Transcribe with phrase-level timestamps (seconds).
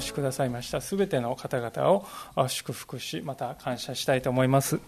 [0.00, 0.80] 越しくださいました。
[0.80, 4.80] すべての方々を祝福しまた感謝したいと思います。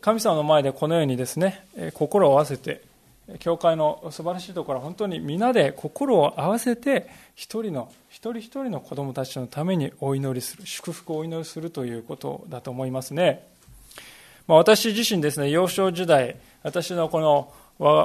[0.00, 2.82] 神様の前でこのようにですね心を合わせて
[3.38, 13.46] 教会の素晴らしいところは本当に皆で心を合わせて一人の一人一人の子供たちのためにお祈りする祝福をお祈りするということだと思いますね、
[14.46, 17.52] まあ、私自身ですね幼少時代私のこの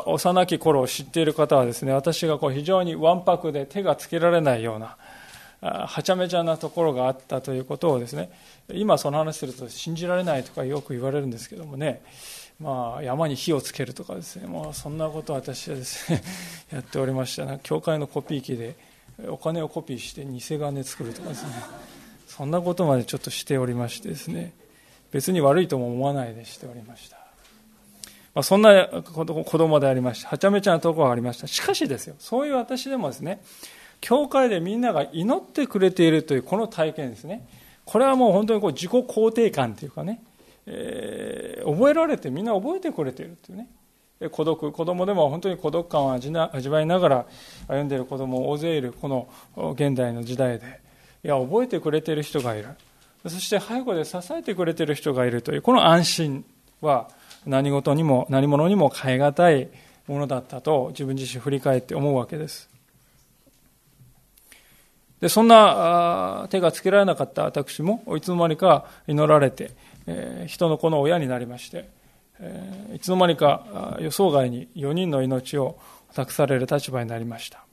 [0.06, 4.98] 幼き頃を知っている方はですね私がこう非常にわんぱくで手がつけられないような
[5.62, 8.30] はちゃめちゃなところがあったということをですね
[8.72, 12.02] 今その話すると信じられないとかよく言われるんですけどもね
[12.60, 16.24] まあ、山に火をつけるとかですねもうそんなことを私はですね
[16.74, 17.46] やっておりました。
[17.46, 18.76] な教会のコピー機で
[19.28, 21.50] お金をコピーして偽金作るとかですね
[22.28, 24.54] そんなことまでちょっとしておりましてですね
[25.12, 27.18] 別に悪いとも思わないでしておりました、
[28.36, 30.30] まあ、そんな子供でありました。
[30.30, 31.46] はちゃめちゃなところがありました。
[31.46, 33.40] しかしですよそういう私でもですね
[34.02, 37.48] 教会でみんなが祈ってくれているというこの体験ですね。
[37.86, 40.22] これはもう本当にこう自己肯定感というかね、
[40.66, 43.70] えー、覚えられてみんな覚えてくれているというね。
[44.32, 47.26] 孤独、子供でも本当に孤独感を味わいながら
[47.68, 49.30] 歩んでいる子供大勢いるこの
[49.74, 50.82] 現代の時代で、
[51.24, 52.70] いや、覚えてくれている人がいる。
[53.24, 56.46] そして背後で支えてくれている人がいるという、この安心
[56.82, 57.10] は
[57.46, 59.70] 何事にも何者にも変え難い
[60.08, 62.70] ものだったと自分自身振り返って思うわけです。
[65.20, 69.72] でそんな手がつけられなかった私もいつの間にか祈られて、
[70.06, 71.90] えー、人の子の親になりまして、
[72.40, 75.80] えー、いつの間にか予想外に4人の命を
[76.14, 77.66] 託される立場になりました。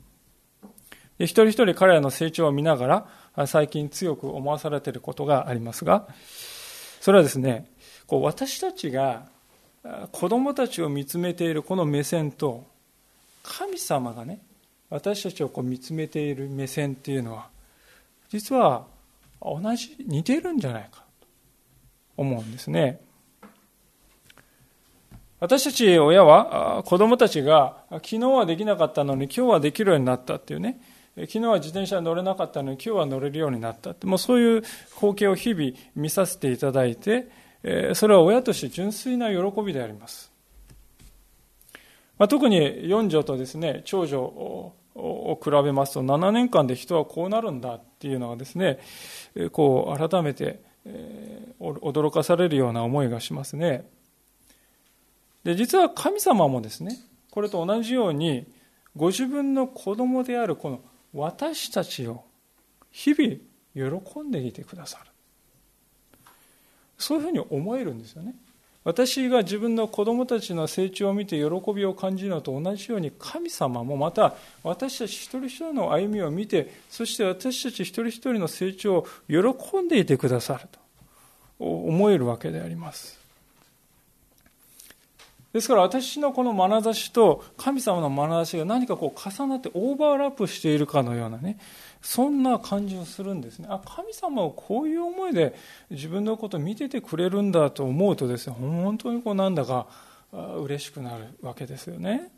[1.19, 3.07] で一人一人彼らの成長を見なが
[3.37, 6.09] ら最近強く思わされていることがありますが
[7.01, 7.71] それはですね
[8.07, 9.27] こう私たちが
[10.13, 12.65] 子供たちを見つめているこの目線と
[13.43, 14.41] 神様がね
[14.95, 17.49] 私たちをこう見つめている目線っていうのは
[18.29, 18.87] 実は
[19.43, 21.27] 同じ似てるんじゃないかと
[22.17, 23.01] 思うんですね。
[25.41, 30.81] 私たち親は子供たちが昨日はできなかったのに今日はできるようになったっていうね。
[31.17, 34.07] 昨日は自転車に乗れなかったのに今日は乗れるようになったって。
[34.07, 34.63] もうそういう
[34.95, 37.27] 光景を日々見させていただいて
[37.95, 40.31] それは親として純粋な喜びであります、
[42.17, 48.79] まあ、特に四女とですね長女を比べますと7年間で人はこうなるんだっていうのがですね
[49.53, 50.63] こう改めて
[51.61, 53.89] 驚かされるような思いがしますね。
[55.43, 56.97] で実は神様もですね
[57.31, 58.47] これと同じように
[58.97, 60.81] ご自分の子供であるこの
[61.13, 62.25] 私たちを
[62.91, 65.11] 日々喜んでいてくださる。
[66.97, 68.37] そういうふうに思えるんですよね。
[68.85, 80.79] 私が自分の子供たちの成長を見て喜びを感じるのと同じように神様もまた私たち一人一人の歩みを見てそして私たち一人一人の成長を喜んでいてくださると
[81.59, 83.25] 思えるわけであります。
[85.55, 91.59] ですから私のこの眼差しと神様の眼差しが何かこう重なってオーバーラップしているかのようなね
[92.05, 93.67] そんな感じをするんですね。
[93.71, 95.55] あ神様はこういう思いで
[95.89, 99.87] 自分のことを見ててくれるんだと思うとですね本当にこうなんだか
[100.61, 102.31] 嬉しくなるわけですよね。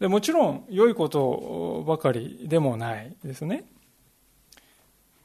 [0.00, 3.64] でもちろん良いことばかりでもないですね。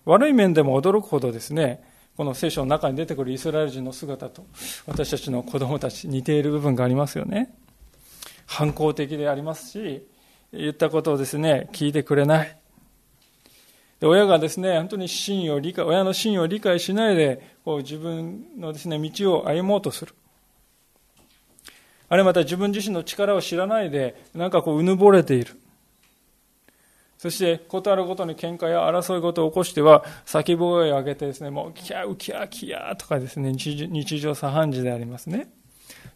[0.03, 1.81] 悪い面でも驚くほどですね
[2.17, 4.45] この聖書の中に出てくるイスラエル人の姿と
[4.85, 7.55] 私たちの子供たち似ている部分がありますよね。
[8.47, 10.05] 反抗的でありますし
[10.53, 12.57] 言ったことをですね、聞いてくれない。
[13.99, 20.13] で親がですね、本当に真を理解、親の真を理解しないで、こう自分のですね、道を歩もうとする。
[22.09, 25.59] あるいはまた自分自身の力を知らないで、なんかこう、うぬぼれている。
[27.17, 35.47] そして、ことあるごとに喧嘩や争い事を起こしては、叫び声を上げてですね、もう、キャー、キャー、キャーとかですね、日常茶飯事でありますね。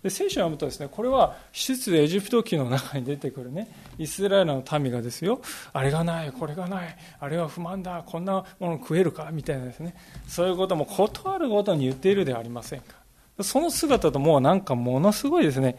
[0.03, 5.41] で聖書を読むとですねこれは施設でエジプト記の中に出てくるねイスラエルの民がですよ
[5.73, 9.95] あれがないこれがないあれは不満だこんなもの食えるかみたいなですね
[10.27, 12.95] そういうことも事あるごとに言っているではありませんか
[13.41, 15.77] その姿ともうなんかものすごいですね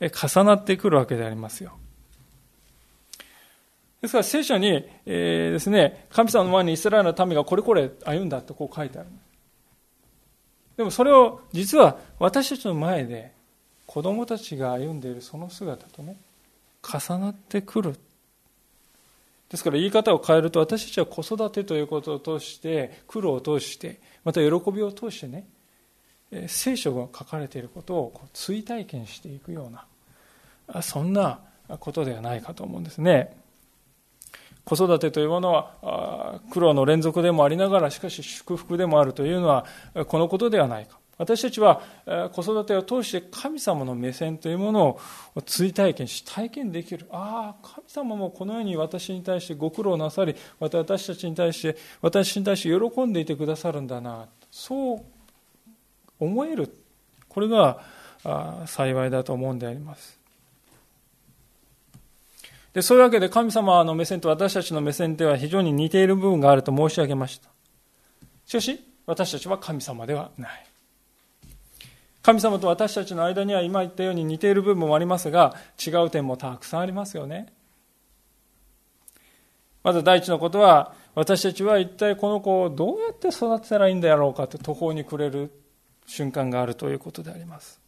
[0.00, 1.72] 重なってくるわけでありますよ
[4.00, 9.08] ですから聖書に、えー、ですね、神様の前にイスラエルの民がこれこれ歩んだとこう書いてある。
[10.76, 13.34] でもそれを実は私たちの前で
[13.90, 16.14] 子供たちが歩んでいるその姿とね、
[16.80, 17.98] 重なってくる。
[19.48, 25.44] ですから言い方を変えると私たちは子育てということを通して、苦労を通して、また喜びを通してね、
[26.46, 29.72] 聖書が書かれていることを追体験していくよ
[30.68, 31.40] うな、そんな
[31.80, 33.36] ことではないかと思うんですね。
[34.64, 39.66] 子育てというものは苦労の連続でもありながらしかし祝福でもあるというのは
[40.06, 41.82] このことではないか私たちは
[42.32, 44.98] 子育てを通して神様の目線というもの
[45.34, 55.02] を追体験し体験できるああ神様もこのように私に対してご苦労なさりまた私たちに対して私に対して喜んでいてくださるんだなそう
[56.18, 56.74] 思える
[57.28, 57.80] これが
[58.66, 60.20] 幸いだと思うんであります
[62.72, 67.50] でそういうわけで神様の目線と私たちの目線では非常に似ている部分があると申し上げました。
[68.46, 70.69] しかし、私たちは神様ではない。
[72.30, 77.52] 神様と私たちの間には今言ったように似ている部分もありますが、違う点もたくさんありますよね。
[79.82, 85.50] まず第一のことは、私たちは一体この子をどうやって育てたらいいんだろうかと途方に暮れる
[86.06, 87.80] 瞬間があるということであります。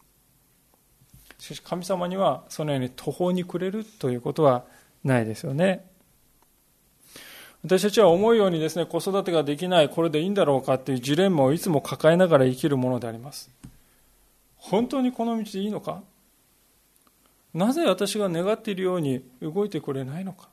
[1.39, 4.65] しかし神様にはそのように途方に暮れるということは
[5.05, 5.85] ないですよね。
[7.65, 13.49] 私たちは思うようにですね、子育てができない、これでいいんだろうかっていうジレンマをいつも抱えながら生きるものであります。
[14.63, 16.03] 本当にこの道でいいのか？
[17.53, 20.49] なぜ私が願っているように動いてくれないのか？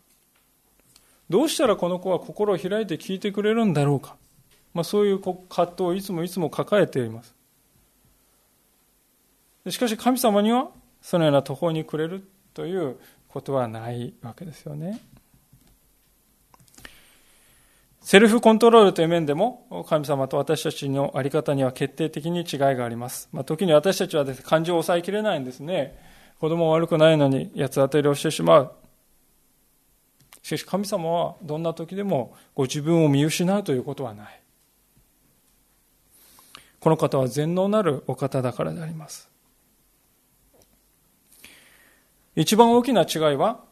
[1.29, 4.15] どうしたらこの子は心を開いて聞いてくれるんだろうか、
[4.73, 7.35] まあ、そういう葛藤をいつもいつも抱えています。
[9.69, 10.69] しかし神様には
[11.01, 12.97] そのような途方に暮れるという
[13.27, 14.99] ことはないわけですよね。
[18.09, 23.29] セルフコントロールという面でも神様と私たちの在り方には決定的に違いがあります。
[23.31, 25.95] まあ、時に私たちはです、ね、感情を抑えきれないんですね。
[26.39, 28.71] 子供は悪くないのに八つ当たりをしてしまう。
[30.41, 34.41] しかし神様はどんな時でもご自分を見失うということはない。
[36.79, 39.29] この方は全能なるお方だからであります。
[42.35, 43.63] 一番大きな違いは、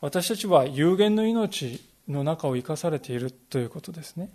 [0.00, 4.30] 私たちは有限の命の中を生かされているということですね。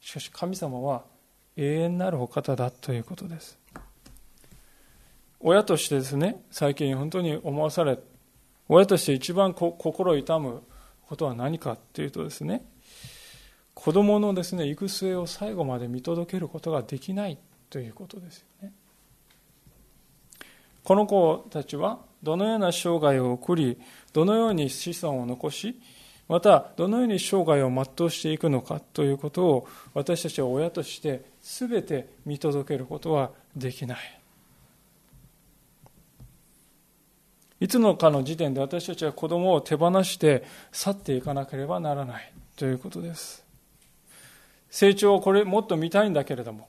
[0.00, 1.04] しかし神様は
[1.56, 3.58] 永遠なるお方だということです。
[5.40, 7.98] 親としてですね、最近本当に思わされ、
[8.68, 10.62] 親として一番心痛む
[11.06, 12.64] ことは何かというとですね、
[13.74, 17.38] 子供のですね、行く末を最後まで見届けることができない
[17.70, 18.72] ということですよね。
[20.82, 23.78] この子たちはどのような生涯を送り、
[24.12, 25.80] どのように子孫を残し、
[26.28, 33.98] またどのように生涯を全うしていくのかということを私たちは親として全て見届けることはできない。
[37.60, 43.44] いつのかの時点で私たちは子供を手放して去っていかなければならないということです。
[44.70, 46.68] 成長をこれもっと見たいんだけれども、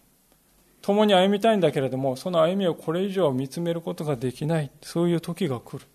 [0.81, 5.85] 共に歩みたいんだけれどもその歩みをこれ以上見つめることができないそういう時が来る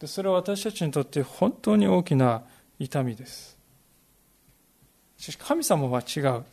[0.00, 2.42] でそれは私たちにとって本当に大きな
[2.78, 3.56] 痛みです。
[5.16, 6.44] しかし神様は違う。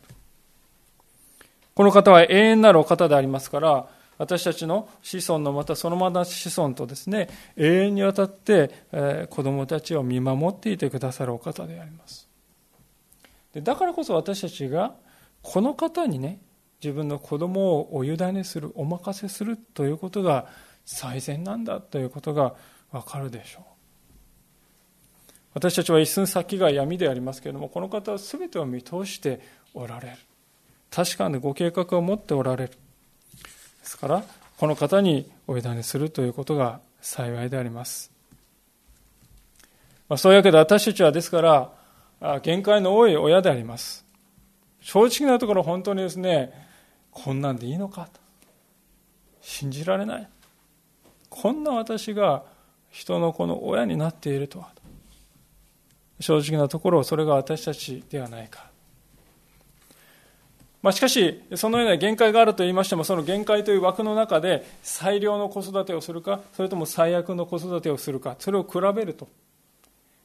[1.74, 12.28] この方は永遠なるお方でありますから私たちの子孫のまたそのまま子孫とですね永遠にわたって、え、子供たちを見守っていてくださるお方であります。
[13.52, 14.94] でだからこそ私たちが
[15.42, 16.40] この方にね
[16.82, 20.46] 自分の子供をお委ねするお任せするということが
[20.84, 22.54] 最善なんだということが
[22.92, 23.73] わかるでしょう。
[25.54, 29.40] 私たちは一寸先が闇でありますけれどもこの方は全てを見通して
[29.72, 30.16] おられる。
[30.90, 32.70] 確かにご計画を持っておられる。
[32.70, 32.76] で
[33.84, 34.24] すから
[34.58, 38.10] この方にお委ねするということが幸いであります、
[40.08, 41.42] まあ、そういうわけで私たちはですか
[42.20, 44.04] ら限界の多い親であります。
[44.80, 46.52] 正直なところ本当にですね
[47.10, 48.20] こんなんでいいのかと。
[49.40, 50.28] 信じられない。
[51.28, 52.42] こんな私が
[52.90, 54.70] 人の子の親になっているとは
[56.24, 58.70] 正直なところそれが私たちではないか
[60.80, 69.28] まあ、しかし、そのような限界があると言いましても、その限界という枠の中で最良の子育てをするか、それとも最悪の子育てをするか、それを比べると、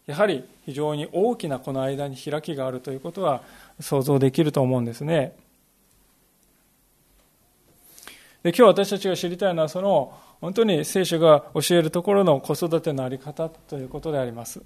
[0.06, 3.41] やはり非常に大きなこの間に開きがあるということは
[3.79, 5.34] 想像できると思うんですね。
[8.44, 14.62] で今日私たちが知りたいのはその本当に聖書が教えるところの子育ての在り方ということであります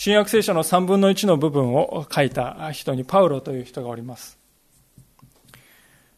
[0.00, 4.38] 新約聖書の3分の1の部分を書いた人にパウロという人がおります。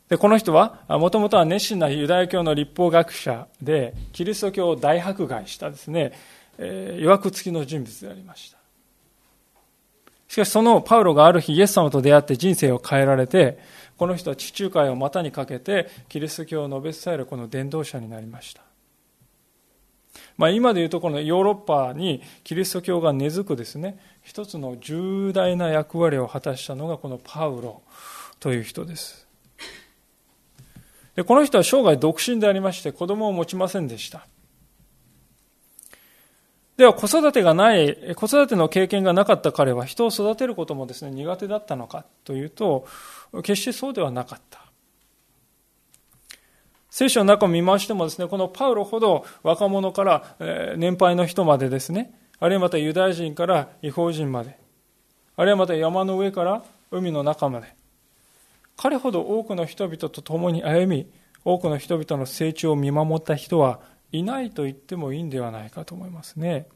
[0.08, 6.12] で、この人は、もともとは熱心なユダヤ教の立法学者で、キリスト教を大迫害したですね、
[6.58, 8.58] えー、曰く付きの人物でありました。
[10.28, 13.58] しかしそのパウロがある日イエス様と出会って人生を変えられて、
[13.96, 18.62] この人は地中海を股にかけてキリスト教を述べ伝えるこの伝道者になりました。
[20.36, 27.82] まあ、今でいうとこのヨーロッパにキリスト教が根付くですね一つの重大な役割を果たしたのがこのパウロ
[28.40, 29.26] という人です。
[31.14, 34.26] でこの人は生涯独身でありまして子供を持ちませんでした。
[36.76, 42.86] では子育てがない子育ての経験がなかった彼は人を育てることもですね苦手だったのかというと
[43.42, 44.61] 決してそうではなかった。
[46.92, 50.36] 聖書の中を見回してもですね、このパウロほど若者から
[50.76, 54.58] 年配の人までですね、あるいはまたユダヤ人から違法人まで、
[55.36, 57.74] あるいはまた山の上から海の中まで、
[58.76, 61.10] 彼ほど多くの人々と共に歩み、
[61.46, 63.80] 多くの人々の成長を見守った人は
[64.12, 66.66] いないと言ってもいいんではないかと思いますね。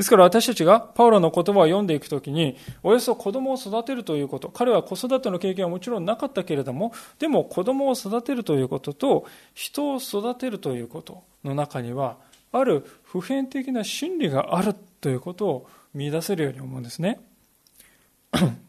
[0.00, 12.16] ですから私たちがパウロの言葉を読んでいくときに、およそ子供を育てるということ、彼は子育ての経験はもちろんなかったけれども、でも子供を育てるということと、人を育てるということの中には、
[12.50, 17.20] ある普遍的な真理があるということを見出せるように思うんですね。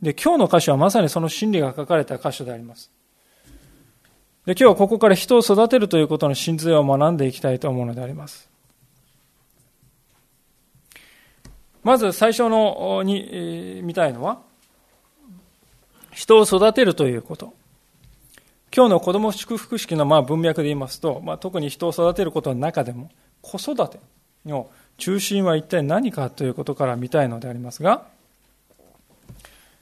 [0.02, 2.92] で、今日の箇所はまさにその真理が書かれた箇所であります。
[4.46, 8.51] で、今日はここから人を育てるということの真髄を学んでいきたいと思うのであります。
[11.84, 14.42] まず最初のに、見たいのは、
[16.12, 17.54] 人を育てるということ。
[18.74, 23.10] 今日の子供祝福式のまあ文脈で言いますと、まあ、特に人を育てることの中でも、
[23.42, 24.00] 子育て
[24.46, 28.06] の中心は一体何かということから見たいのでありますが、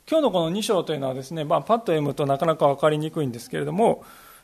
[0.09, 4.03] 今日のこの2章というのはですね、まあ、パッと読むとなかなか分かりにくいんですけれども、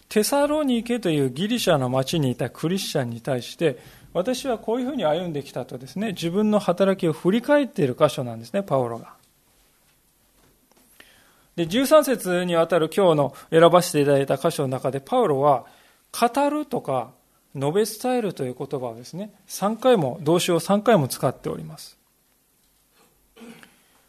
[0.09, 3.79] テサロニケというギリシャの町にいたクリスチャンに対して、
[4.15, 9.13] 私はこういうふうに歩んできたとですね、自分の働きを振り返っている箇所なんですね、パウロが。
[11.57, 15.65] で、13節にわたる今日の選ばせていただいた箇所の中で、パウロは、
[16.17, 17.11] 語るとか、
[17.57, 21.97] 述べ伝えるという言葉をですね、3回も、動詞を3回も使っております。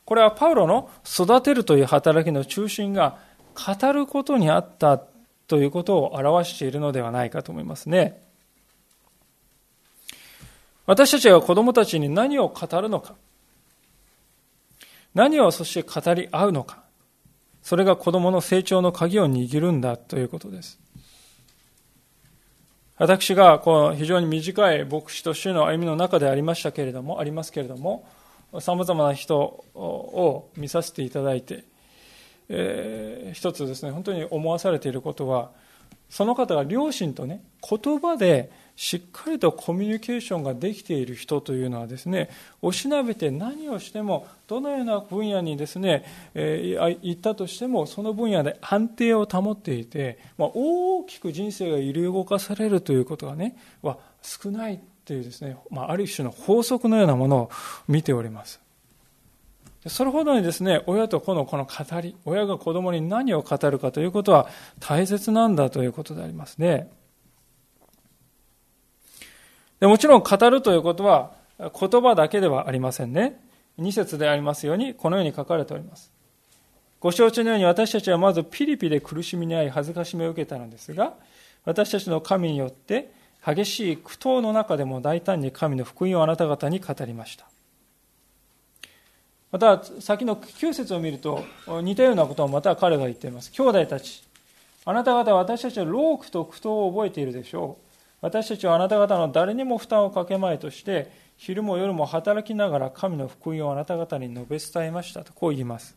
[0.04, 3.18] これはパウロの育てるという働きの中心が
[3.54, 5.02] 語ることにあった
[5.48, 8.24] ということを表しているのではないかと思いますね。
[10.86, 13.14] 私たちが子供たちに何を語るのか、
[15.14, 16.84] 何をそして語り合うのか、
[17.62, 20.78] それが子供の成長の鍵を握るんだということです。
[22.98, 28.06] 私がこの非常に短い牧師としての歩みの中でありましたけれども、ありますけれども、
[28.60, 29.38] さまざまな人
[29.74, 31.64] を見させていただいて、
[32.48, 35.50] えー、一つですね、本当に思わされていることは、
[36.08, 42.28] その方が両親とね、言葉でしっかりとコミュニケーションができている人というのはですね、
[42.60, 46.04] おしなべて何をしても、どのような分野にですね、
[46.34, 57.50] えー、行ったとしても、その分野で安定を保っていて、まあ、大きく人生が揺り動かされるということがね、は少ないというですね、まあ、ある種の法則のようなものを
[57.88, 58.60] 見ております。
[59.86, 64.48] それほどにですね、親と子のこの語り、親が子供に何を語るかということは
[64.80, 66.90] 大切なんだということでありますね。
[69.80, 73.40] でもちろん語るということは言葉だけではありませんね。
[73.78, 76.10] 二節でありますように、このように書かれております。
[76.98, 81.14] ご承知のように私たちはまずピリピで苦しみに遭い恥ずかしめを受けたのですが、
[81.64, 83.12] 私たちの神によって
[83.44, 87.46] 激しい苦闘の中でも大胆に神の福音をあなた方に語りました。
[89.52, 91.44] また、先の9節を見ると、
[91.82, 93.52] 似たようなことをまた彼が言っています。
[93.52, 94.24] 兄弟たち、
[94.84, 97.85] あなた方は私たちは労苦と苦闘を覚えているでしょう。
[98.26, 105.96] 私たちはあなた方の誰にも負担をかけまいとして、昼も夜も働きながら神の福音をあなた方に述べ伝えましたと、こう言います。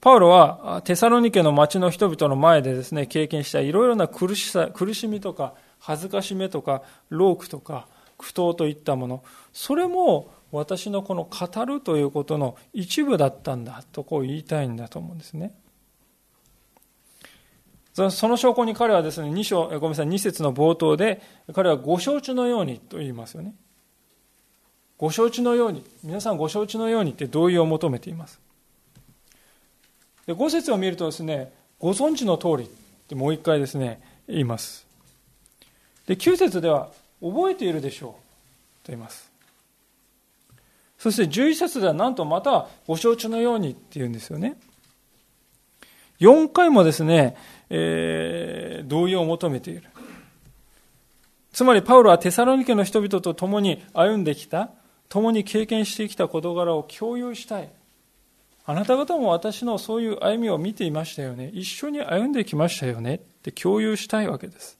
[0.00, 9.22] パウロはテサロニケの町の人々の前でですね、経験したいろいろな苦しさ、苦しみとか、恥ずかしめとか、労苦とか、苦闘といったもの、
[9.52, 15.52] それも私のこの語るということの一部だったんだとこう言いたいんだと思うんですね。
[17.94, 21.20] その証拠に彼はですね、2章、ごめんなさい、2節の冒頭で、
[21.52, 23.54] 彼はご承知のようにと言いますよね。
[24.96, 28.40] ご承知のように、皆さんご承知のようにって同意を求めています。
[30.26, 32.68] で5節を見るとですね、ご存知の通りっ
[33.08, 34.86] てもう一回ですね、言います。
[36.06, 39.30] で、9節では、覚えているでしょうと言います。
[40.98, 44.56] そして11節ではなんとまたご承知のようにっていうんですよね。
[46.22, 47.36] 4回もですね、
[47.68, 49.82] えー、同意を求めている。
[51.52, 54.70] つまりパウロはテサロニケの人々と共に歩んできた、
[55.08, 57.68] 共に経験してきた事柄を共有したい。
[58.64, 61.50] あなた方も私のそういう歩みを見ていましたよね。
[61.52, 63.16] 一緒に歩んできましたよね。
[63.16, 64.78] って共有したいわけです。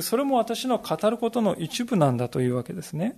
[0.00, 3.16] それも私の語ることの一部なんだというわけですね。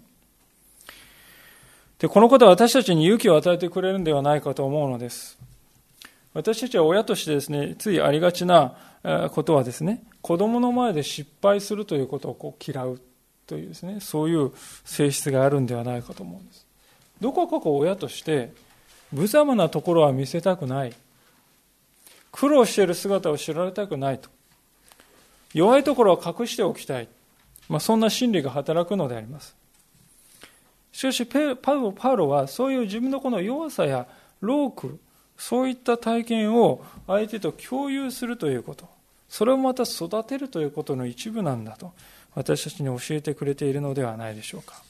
[2.00, 5.38] で、このことは私たちに勇気を与えてくれるんではないかと思うのです。
[6.36, 8.74] 私たちは親としてですね、ついありがちな
[9.32, 13.00] ことはですね、子供の前で失敗するということをこう嫌う
[13.46, 14.52] というですね、そういう
[14.84, 16.66] 性質があるんではないかと思うんです。
[17.22, 18.52] どこかこう親として、
[19.12, 20.92] 無様なところは見せたくない。
[22.32, 24.28] 苦労している姿を知られたくないと。
[25.54, 27.08] 弱いところは隠しておきたい。
[27.70, 29.56] まあ、そんな心理が働くのであります。
[30.92, 34.06] しかしパウロはそういう自分のこの弱さや
[34.42, 35.00] ローク
[35.36, 38.88] そういった体験を相手と共有するということ。
[39.28, 41.92] それをまた育てるということの一部なんだと。
[42.34, 44.82] 私たちに教えてくれているのではないでしょうか。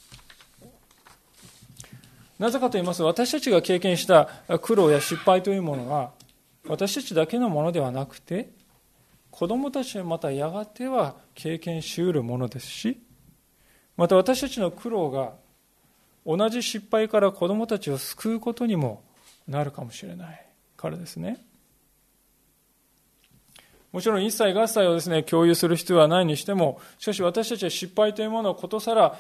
[2.39, 4.29] なぜかと言いますと私たちが経験した
[4.61, 6.11] 苦労や失敗というものは
[6.69, 8.51] 私たちだけのものではなくて
[9.31, 13.01] 子供たちはまたやがては経験しうるものですし
[13.97, 15.33] また私たちの苦労が
[16.27, 19.03] 同じ失敗から子供たちを救うことにも
[19.49, 21.39] なるかもしれないからですね。
[23.93, 29.19] もちろん一切合切をですね、共有する必要はないにしても、しかし私たちは失敗というものをことさら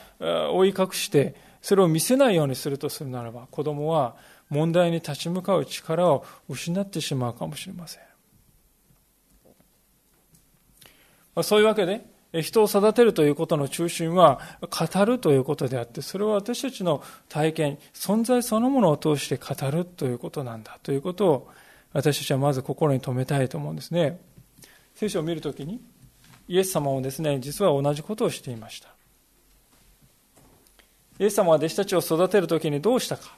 [0.52, 4.16] 追い隠して、それを見せないようにするとするならば、子供は
[4.50, 8.02] 問題に立ち向かう力を失ってしまうかもしれません。
[11.42, 12.04] そういうわけで、
[12.42, 21.50] 人を育てるということの中心は語るということであってそれは私たちの体験存在そのものを通して語るということなんだということを
[21.92, 24.20] 私たちはまず心に留めたいと思うんですね。
[24.94, 25.80] 聖書を見るときに
[26.48, 28.88] イエス様もですね実は同じことをしていました。
[31.18, 33.36] イエス様は弟子たちを育てるときにどうしたか。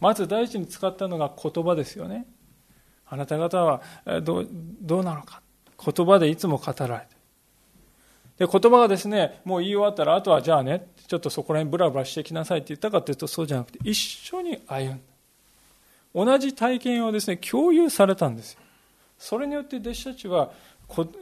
[0.00, 2.26] まず第一に使ったのが言葉ですよね。
[3.06, 3.82] あなた方は
[4.22, 4.48] どう
[4.80, 5.42] どうなのか。
[5.84, 7.19] 言葉でいつも語られて。
[8.40, 15.00] で、言葉がですね、もう言い終わったら、あとはじゃあね、ちょっとそこら辺ブラブラしてきなさいって言ったかというと、そうじゃなくて、一緒に歩ん
[16.14, 18.60] 同じ体験をですね、共有されたんですよ。
[19.18, 20.52] それによって弟子たちは、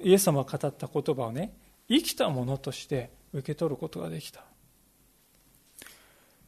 [0.00, 1.52] イエス様が語った言葉をね、
[1.88, 4.44] 生きたものとして受け取ることができた。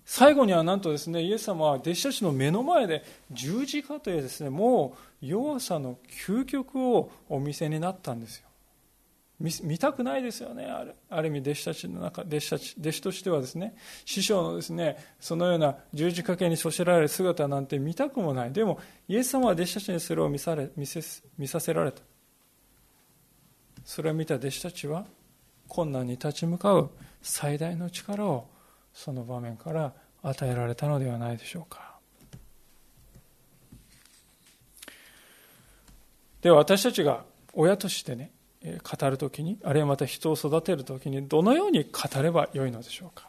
[0.04, 8.49] 最後にはなんとですね、イエス様は弟子たちの目の前で十字架というですね、もう弱さの究極をお見せになったんですよ。
[9.40, 10.66] 見たくないですよね。
[11.08, 13.74] ある意味弟子たちの中弟子たち弟子としてはですね
[14.04, 18.52] 師匠のですねそのような十字架けにそしられる姿なんて見たくもない。
[18.52, 21.00] でもイエス様は弟子たちにそれを見され見せ
[21.38, 22.02] 見させられた。
[23.82, 25.06] それを見た弟子たちは
[25.68, 26.90] 困難に立ち向かう
[27.22, 28.46] 最大の力を
[28.92, 31.98] その場面から与えられたのではないでしょうか。
[36.42, 37.24] では私たちが
[37.54, 38.30] 親としてね
[38.62, 43.28] 語るときに、あるいはまた人を育てるときに、どのように語ればよいのでしょうか。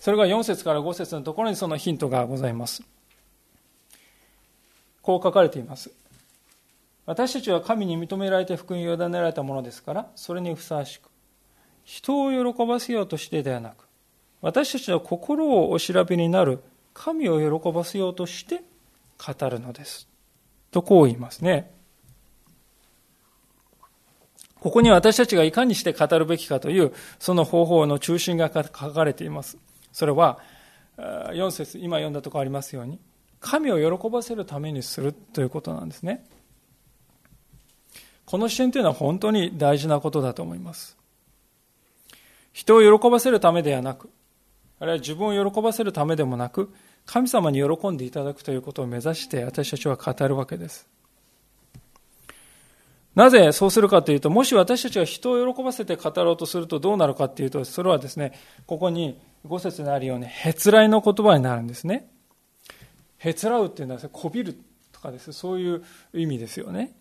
[0.00, 2.82] それが4節から5節のところにそのヒントがございます。
[5.02, 5.90] こう書かれています。
[7.06, 11.08] 私たちは神に認められて福音を委ねられたものですから、それにふさわしく、
[11.84, 13.86] 人を喜ばせようとしてではなく、
[14.40, 16.62] 私たちの心をお調べになる
[16.92, 18.62] 神を喜ばせようとして
[19.18, 20.08] 語るのです。
[20.70, 21.70] とこう言いますね。
[24.64, 29.58] ここに私たちがいかにして語るべきかという、その方法の中心が書かれています。
[29.92, 30.38] それは、
[30.96, 32.98] 4節今読んだところありますように、
[33.40, 36.24] 神を喜ばせるためにするということなんですね。
[38.24, 40.96] この視点というのは本当に大事なことだと思います。
[42.54, 44.08] 人を喜ばせるためではなく、
[44.80, 46.72] あるいは自分を喜ばせるためでもなく、
[47.04, 50.88] 神様に喜んでいただくということを目指して私たちは語るわけです。
[53.14, 58.32] なぜそうするかというと、もし私たちが人を喜ばせて語ろうとするとどうなるかというと、それはですね、
[58.66, 62.08] ここに5節にあるように、へつらいの言葉になるんですね。
[63.18, 64.58] へつらうっていうのは、こびる
[64.92, 66.92] とかです、そういう意味ですよね。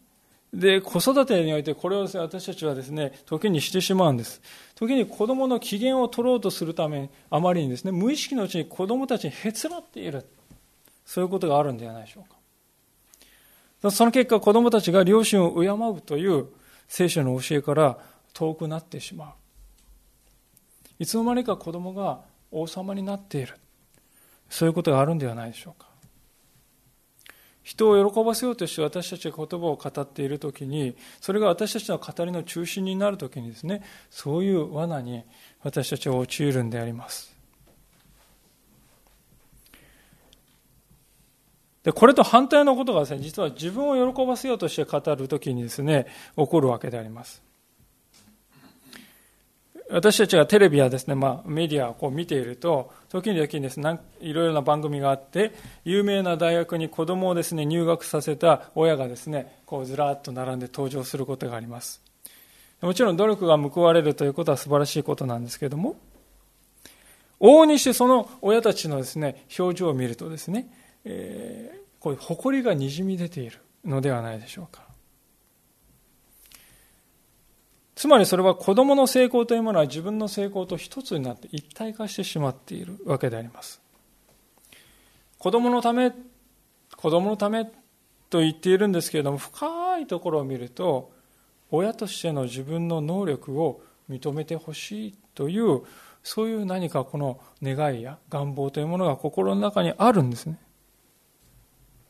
[0.53, 4.39] で、子育てにおいてこれを私たちはですね、時にしてしまうんです。
[4.75, 10.25] 時に子供の機嫌を取ろうとするために、あまりにですね、無意識のうちに子供たちにへつらっている。
[11.05, 12.37] そういうことがあるんではないでしょうか。
[13.91, 16.47] その結果、子供たちが両親を敬うという
[16.87, 17.97] 聖書の教えから
[18.33, 19.33] 遠くなってしまう。
[20.99, 23.55] いつの間にか子供が王様になっている。
[24.49, 25.87] そういうことがあるんではないでしょうか。
[27.63, 35.23] 人を喜ばせようとして私たちが言葉を語っているときに、それが私たちの語りの中心になるときにですね、そういう罠に
[35.61, 37.32] 私たちは陥るんであります。
[41.83, 47.43] で、これと反対のことがですね、実は自分を喜ばせようとして語るときにですね、起こるわけであります。
[49.89, 55.51] 私たちがテレビやですね、まあ、メディアをこう見ていると、時に時にですね、いろいろな番組があって、
[55.83, 62.01] 有名な大学に子供をですね、入学させた親がですね、こうずらっと並んで登場することがあります。
[62.81, 65.95] もちろん努力が報われるということは素晴らしいことなんですけれども、
[67.39, 70.67] 往々にしてその親たちのですね、表情を見るとですね、
[71.05, 74.83] えー、こういう誇りがにじみ出ているのではないでしょうか。
[77.95, 83.81] つまりそれは子供の成功というものは自分の成功と一つになって一体化してしまっているわけであります。
[85.37, 86.11] 子供のため、
[86.97, 87.65] 子供のため
[88.29, 91.11] と言っているんですけれども、深いところを見ると、
[91.69, 95.81] 親としての自分の能力を認めてほしいという、
[96.23, 100.57] そういう何かこの願いや願望というものが心の中にあるんですね。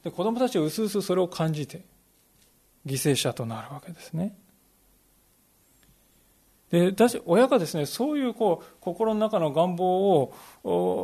[0.03, 1.83] で子供たちはうすうすそれを感じて
[2.85, 4.35] 犠牲者となるわけですね。
[6.69, 10.33] で私親がですねそういうこう心の中の願望を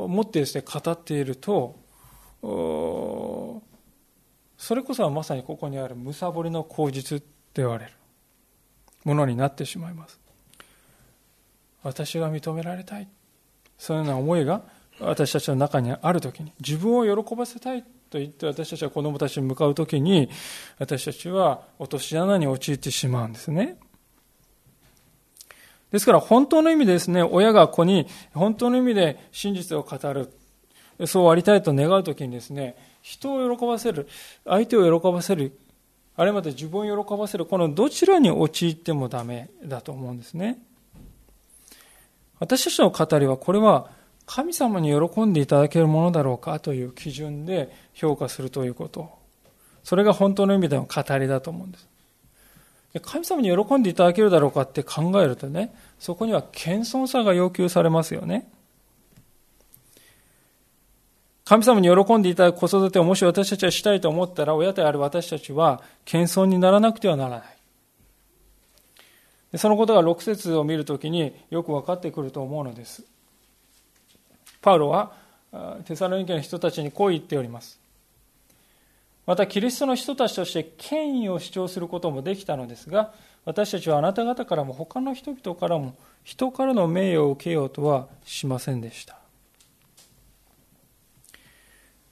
[0.10, 1.76] 持ってですね語っていると
[4.58, 7.92] それこそはまさにここにあるむさぼりの口実と言われる
[9.06, 10.20] ものになってしまいます。
[11.84, 13.08] 私が認められたい。
[13.78, 14.64] そういうような思いが
[15.00, 17.86] 私たちの中にあるときに自分を喜ばせたい。
[18.10, 20.30] と言って私たちは子供たちに向かうときに
[20.80, 23.78] 私たちは落とし穴に陥ってしまうんですね。
[25.92, 30.32] ですから本当の意味でですね、親が子に本当の意味で真実を語る、
[31.08, 34.08] そうありたいと願うときにですね、人を喜ばせる、
[34.46, 35.58] 相手を喜ばせる、
[36.16, 40.60] あれまで自分を喜ばせる、このどちらに陥ってもダメだと思うんですね。
[42.40, 43.90] 私たちの語りは、これは
[44.32, 49.10] 神様に喜んでいただけるものだろうかという基準で評価するということ。
[49.84, 51.88] それが本当の意味での語りだと思うんです。
[53.02, 58.48] 神様に喜んでいただけるだろうかって考えるとね、そこには謙遜さが要求されますよね。
[61.44, 67.46] 神様に喜んでいただく子育てをもし私たちはしたいと思ったら、親である私たちは謙遜にならなくてはならな
[69.56, 69.58] い。
[69.58, 73.04] そのことが6節を見るときによく分かってくると思うのです。
[74.62, 75.14] パウロは
[75.86, 77.80] テサロニケの人たちにこう言っております。
[79.30, 83.14] またキリストの人たちとして権威を主張することもできたのですが
[83.46, 89.20] 私たちはあなた方からも他の人々からも人からの名誉を受けようとはしませんでした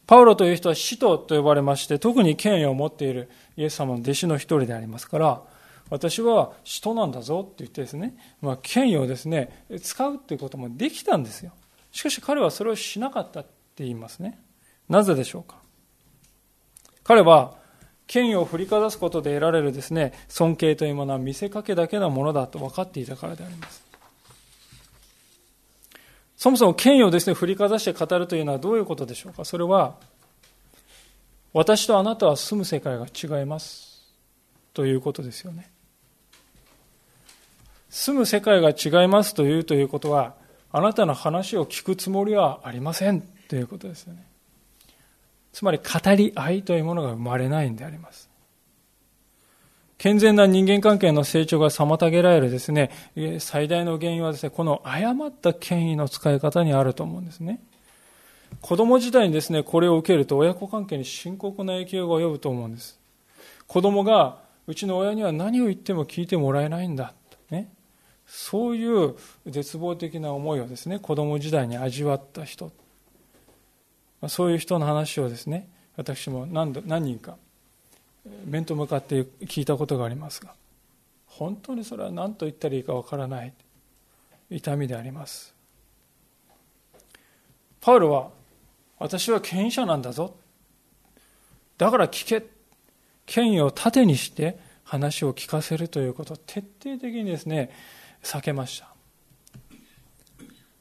[0.05, 5.41] パウロという人は使徒と呼ばれまして特に権威を持っているイエス様の弟子の一人でありますから
[5.89, 11.51] 私は使徒なんだぞって言ってですね、まあ、権威をですね使うっていうこともできたんですよ
[11.97, 14.39] しかし彼はそれをしなかったって言いますね
[14.87, 15.57] なぜでしょうか？
[17.03, 17.55] 彼は
[18.05, 23.83] 権威を振りかざすことで得られるですね、尊敬というものは見せかけだけのものだと分かっていたからであります。
[26.37, 29.43] そもそも権威をですね、振りかざして語るというのはどういうことでしょうか？
[29.43, 29.95] それは、
[31.51, 34.07] 私とあなたは住む世界が違います。
[34.73, 35.71] ということですよね。
[37.89, 40.35] 住む世界が違いますというということは、
[40.77, 44.23] あなたの話を聞くつもりはありませんということですよね。
[45.51, 48.29] つまり語り合いというものが生まれないんであります。
[49.97, 52.91] 健全な人間関係の成長が妨げられるですね、
[53.39, 57.59] 最大の原因はですね、この誤った権威の使い方にあると思うんですね。
[58.61, 62.99] 子供時代にですね、これを受けると親子関係に深刻な影響が及ぶと思うんです。
[63.65, 64.37] 子供が、
[64.67, 67.13] うちの親には何を言っても聞いてもらえないんだ。
[67.49, 67.71] ね。
[68.27, 72.71] そういう絶望的な思いをですね、子供時代に味わった人。
[74.27, 77.37] そういう人の話をですね私も何度何人か
[78.45, 80.53] 面と向かって聞いたことがありますが
[81.27, 83.53] 本当にそれは何と言ったらいいかわからない。
[84.49, 85.53] 痛みであります。
[87.79, 88.29] パウロは
[88.97, 90.35] 私は権威者なんだぞ。
[91.77, 92.47] だから聞け。
[93.27, 96.33] 権威を盾にして話を聞かせるということ。
[96.33, 97.69] を徹底的にですね
[98.27, 98.87] 避けました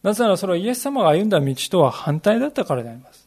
[0.03, 3.27] なぜならそれはイエス様が歩んだ道とは反対だったからであります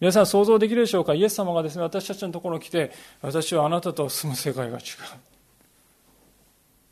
[0.00, 1.12] 皆さん想像できるでしょうか？
[1.12, 4.84] イエス様がですね、私たちのところに来て、私はあなたと住む世界が違う。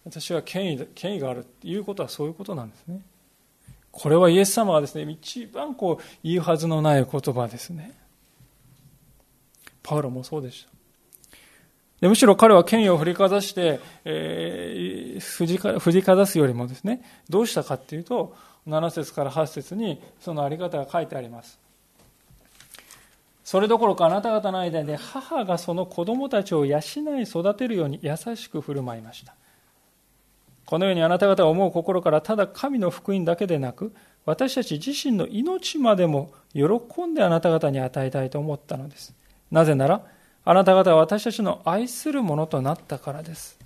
[0.04, 3.00] 私は権威権威があるっていうことはそういうことなんですね。
[3.92, 7.96] これはイエス様がですね、一番こう言うはずのない言葉ですね。
[9.84, 10.75] パウロもそうでした。
[12.00, 18.36] でむしろ彼は権威を振りかざして、えー、振りか振りかざすよりもですね、どうしたかっていうと、
[18.68, 21.58] 7節から8節にそのあり方が書いてあります。
[23.44, 29.34] それどころかあなた方の間で母がその子供たちを養い育てるように優しく振る舞いました。
[30.66, 39.14] このようにあなた方が思う心からただ神の福音だけでなく、私たち自身の命までも喜んであなた方に与えたいと思ったのです。
[39.52, 40.04] なぜなら、
[40.48, 43.58] あなた方は私たちの愛するものとなったからです。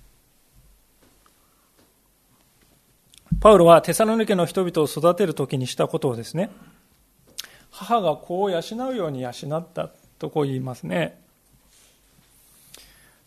[3.39, 6.49] パウロはテサロニケの人々を育てる時にしたことをですね、
[7.69, 11.21] 母が子を養うように養ったとこう言いますね。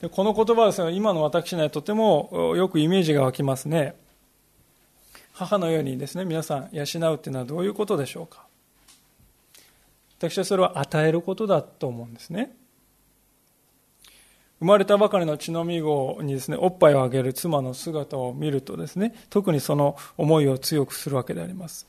[0.01, 3.95] でこの言葉はですね、今の私にはとてもよくイメージが湧きますね。
[5.33, 8.47] 母のようにですね、皆さん養うっていうのはどういうことでしょうか
[10.19, 12.57] 私はそれは与えることだと思うんですね。
[14.65, 21.87] 生まれたばかりの血のみ子にですね、おっぱいをあげる妻の姿を見るとですね、特にその思いを強くするわけであります。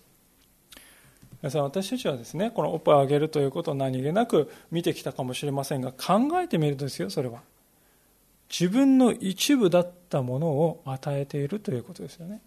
[1.41, 7.43] 皆さん、私たちはですね、このおっぱいをあげるということを何気なく見てきたかもしれませんが、考えてみるとですよ、それは。
[8.49, 12.41] 自分の一部だったものを与えているということですよね。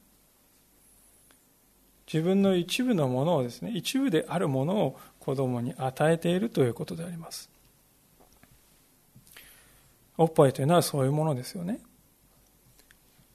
[2.07, 7.49] 自分の一部のものをですね、一部であるものを子供に与えているということであります。
[10.19, 11.81] おっぱいというのはそういうものですよね。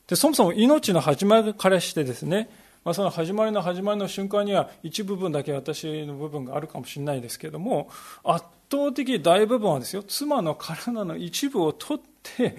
[0.08, 2.50] で、そもそも命の始まりからしてですね、
[2.84, 7.90] まあ、その始まりの始まりの瞬間には一部分だけ私の部分があるかもしれないですけども
[8.26, 12.58] 圧倒的大部分はですよ妻の体の一部を取って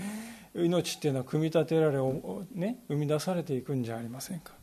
[0.54, 1.98] 命っていうのは組み立てられ、
[2.52, 4.54] ね、生み出されていくんじゃありませんか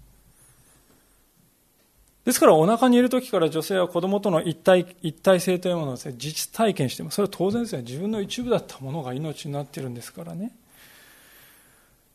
[2.25, 10.51] ですからお腹にいる時から女性は子供との一体一体性というものをです、ね、実体験してますそれは当然ですね自分の一部だったものが命になっているんですからね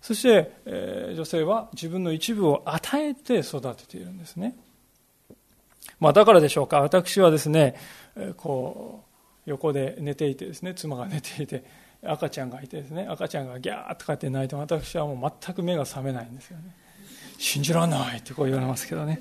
[0.06, 4.54] そして、えー、女性は自分の一部を与えて育てているんですね。
[5.98, 7.74] まあ、だからでしょうか、私はですね、
[8.36, 9.02] こ
[9.46, 11.64] う、横で寝ていてですね、妻が寝ていて、
[12.04, 16.76] 赤ちゃんがいてですね、赤ちゃんがギャーとかって泣いて私はもう全く目が覚めないんですよね。
[17.38, 19.20] 信じられないってこう言われますけどね。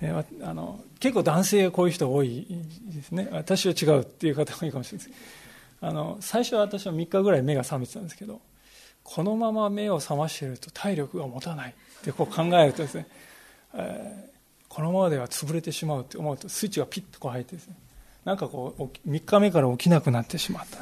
[0.00, 2.46] えー、あの結構男性がこういう人多い
[2.86, 3.28] ですね。
[3.32, 5.18] 私は違うっていう方もいいかもしれないです。
[5.80, 8.40] あの最初は私は3日ぐらい目が覚めてたんですけど、
[9.04, 13.06] このまま目を覚ましていると体力が持たないってこう考えるとですね、
[13.74, 17.76] えー、このままでは潰れてしまうって思うとスイッチがピッとこう入ってですね
[18.24, 20.78] なんかこう3日目から起きなくなってしまった、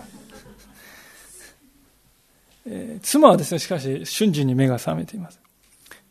[2.67, 5.41] えー、妻はですねしかし瞬時に目が覚めています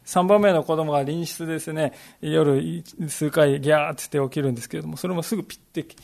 [0.06, 1.94] 3番目の子供が隣室ですね。
[2.22, 5.96] 夜数回ギャーって起きるんですけれどもそれもすぐピッて聞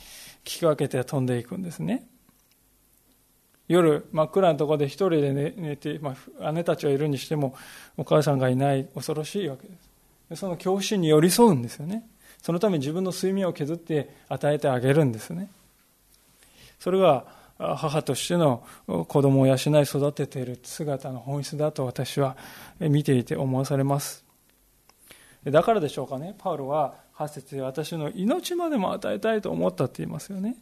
[0.44, 2.06] き分けて飛んでいくんですね。
[3.68, 7.54] 夜真っ暗なところで一人で寝て、まあ、姉たちはいるにしても
[7.98, 9.74] お母さんがいない恐ろしいわけで
[10.36, 10.40] す。
[10.40, 12.08] その恐怖心に寄り添うんですよね。
[12.42, 15.50] そのために自分の睡眠を削って与えてあげるんですね。
[16.78, 17.26] それが
[17.58, 22.36] 母としての子供を養い育てている姿の本質だと私は
[22.78, 24.24] 見ていて思わされます。
[25.44, 26.34] だからでしょうかね。
[26.38, 30.56] パウロは8節で私の命までも与えたいと思ったって言いますよね。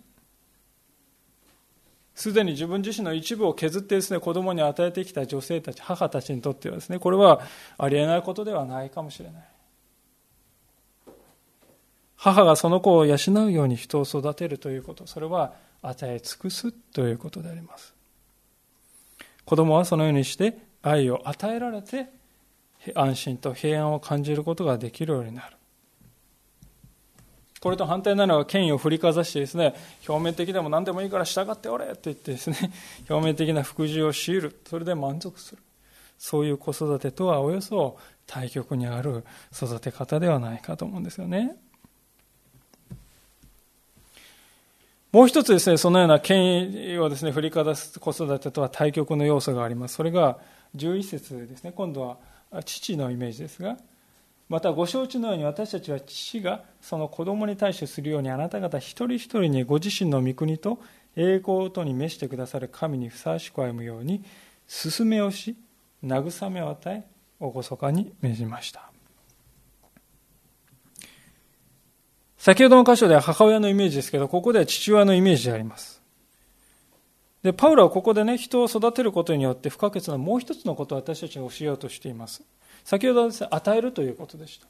[2.14, 7.42] すでに自分自身の一部を削ってですね、子供に与えてきた女性たち、母たちにとってはですね、これは
[7.76, 9.44] ありえないことではないかもしれない。
[12.16, 15.52] 母がその子を養うように人を育てるということ、それは
[15.88, 17.94] 与え尽くすということであります。
[19.44, 22.06] 子供はそのようにして愛を与えられて
[22.94, 25.56] 安心と平安を感じることができるようになる。
[27.60, 29.74] これと反対なのは権威を振りかざしてですね、
[30.06, 32.72] 表面的でも何でもいいから従っておれと言ってですね、
[33.10, 34.60] 表面的な服従を強いる。
[34.68, 35.62] それで満足する。
[36.18, 41.56] そういう子育てとはおよそ対極にある育て方ではないかと思うんですよね。
[45.16, 49.94] もう一つですね、そのような権威をですね、振りかざす子育てとは対極の要素があります。
[49.94, 50.36] それが
[50.76, 51.72] 11節ですね。
[51.74, 52.18] 今度は
[52.66, 53.78] 父のイメージですが、
[54.50, 60.80] またご承知のように私たちは父がその子供に対してするようにあなた方一人一人にご自身の御国と
[61.16, 64.22] 栄光とに召してくださる神にふさわしく歩むように
[64.68, 65.56] 勧めをし
[66.04, 67.04] 慰めを与え
[67.40, 68.90] 厳かに命じました
[72.38, 76.02] 先ほどの箇所では母親のイメージですけどここでは父親のイメージであります
[77.42, 82.42] でパウロはここでね人を育てることによって不可欠なもう一つのことを私たちが教えようとしています
[82.84, 84.66] 先ほどはです、ね、与えるということでした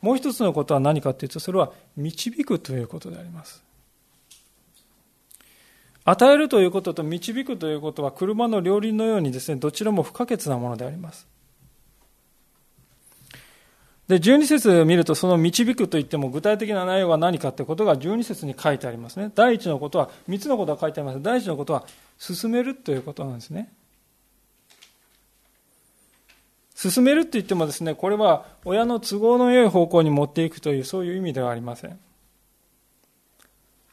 [0.00, 3.62] もう一つのことは何かというと、それは導くということであります。
[6.04, 11.26] 与えるということと導くということは車の両輪のようにですね、どちらも不可欠なものであります。
[14.08, 19.32] で、12節を見ると、その導くといっても具体的な内容が何かということが12節に書いてありますね。
[19.34, 21.22] 第一のことは、3つのことが書いてあります。
[21.22, 21.84] 第一のことは、
[22.18, 23.72] 進めるということなんですね。
[26.76, 31.98] 進めるって言ってもですね、これは親の都合の良い方向に持っていくという、そういう意味ではありません。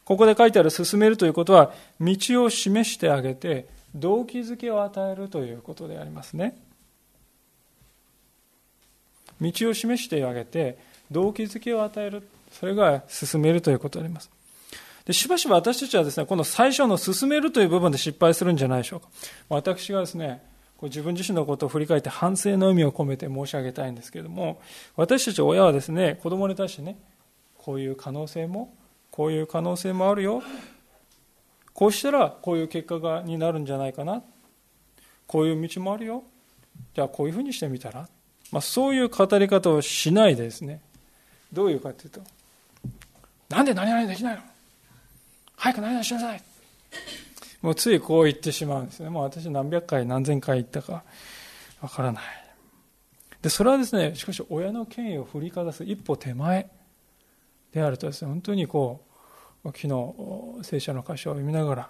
[0.03, 6.57] ここで書いてある進めるということは、道を示してあげて、動機づけを与えるということでありますね。
[9.51, 10.77] 道を示してあげて、
[11.11, 12.27] 動機づけを与える。
[12.51, 14.29] それが進めるということであります。
[15.05, 19.07] でしばしば私たちはですね、この最初の進めるという部分で失敗するんじゃないでしょうか。
[19.49, 20.41] 私がですね、
[20.81, 24.61] 自分自身のことを振り返って反省の意味を込めて申し上げたいんですけれども、
[24.95, 26.97] 私たち親はですね、子供に対してね、
[27.57, 28.73] こういう可能性も
[29.09, 30.43] こういう可能性もあるよ
[31.73, 34.21] こうしたらこういう結果がになるんじゃないかな
[35.27, 36.23] こういう道もあるよ
[36.93, 38.09] じゃあこういうふうにしてみたら、
[38.51, 40.81] まあ、そういう語り方をしないでですね。
[41.51, 42.21] どういうかというと
[43.49, 44.41] なんで何々できないの？
[45.55, 46.41] 早く何々しなさい。
[47.61, 49.09] もうついこう言ってしまうんですね。
[49.09, 51.03] もう私何百回何千回言ったか
[51.81, 52.23] わからない。
[53.41, 56.69] でそれはですねしかし親の権威を振りかざす一歩手前
[57.71, 59.03] であるとですね本当にこ
[59.63, 60.13] う昨日
[60.63, 61.89] 聖書の箇所を読みながら、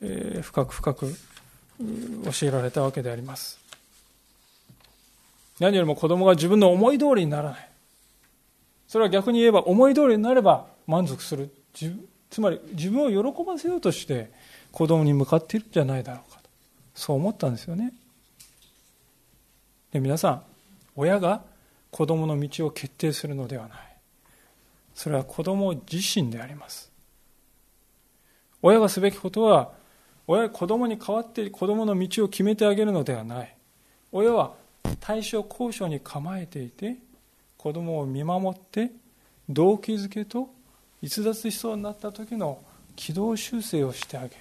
[0.00, 1.14] えー、深く深く
[1.78, 3.58] 教えられたわけであります。
[5.60, 7.68] 何よりも子供が自分の思い通りにならない。
[8.86, 11.50] それは逆に言えば思い通りになれば満足する。
[12.30, 14.30] つまり自分を喜ばせようとして
[14.72, 16.48] 子供に向かっているんじゃないだろうかと。
[16.94, 17.92] そう思ったんですよね。
[19.92, 20.42] で皆さん
[20.96, 21.42] 親が
[21.90, 23.78] 子供の道を決定するのではない。
[24.94, 26.90] それは子供自身であります。
[28.62, 29.72] 親がすべきことは
[30.26, 33.54] 親子供に代わって子供の道を決めてあげるのではない。
[34.12, 34.54] 親は
[34.96, 36.96] 対象交渉に構えていて
[37.56, 38.90] 子供を見守って
[39.48, 40.50] 動機づけと
[41.02, 42.62] 逸脱しそうになった時の
[42.96, 44.32] 軌道修正をしてあげる。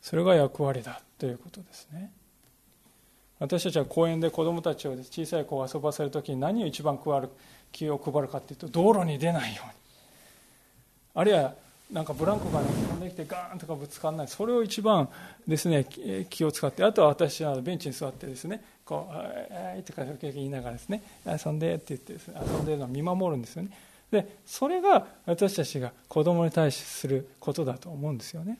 [0.00, 2.10] それが役割だということですね。
[3.38, 7.28] 私たちは公園で子供たちを小さい子を遊ばせる時に何を一番配る
[7.72, 9.72] 気を配るかっていうと道路に出ないように。
[11.14, 11.54] あるいは
[11.92, 14.28] なんかブランコが、ね、飛んできてガーンとかぶつからない。
[14.28, 15.08] それを一番
[15.46, 15.86] ですね
[16.30, 19.14] 気を使ってあとは私はベンチに座ってですねこう
[19.52, 23.70] 「えい」とか言いながらですね「遊んで」って言ってです、ね、遊んでるのを見守るんですよね。
[24.10, 28.58] でそれが私たちが子供に対しすることだと思うんですよね。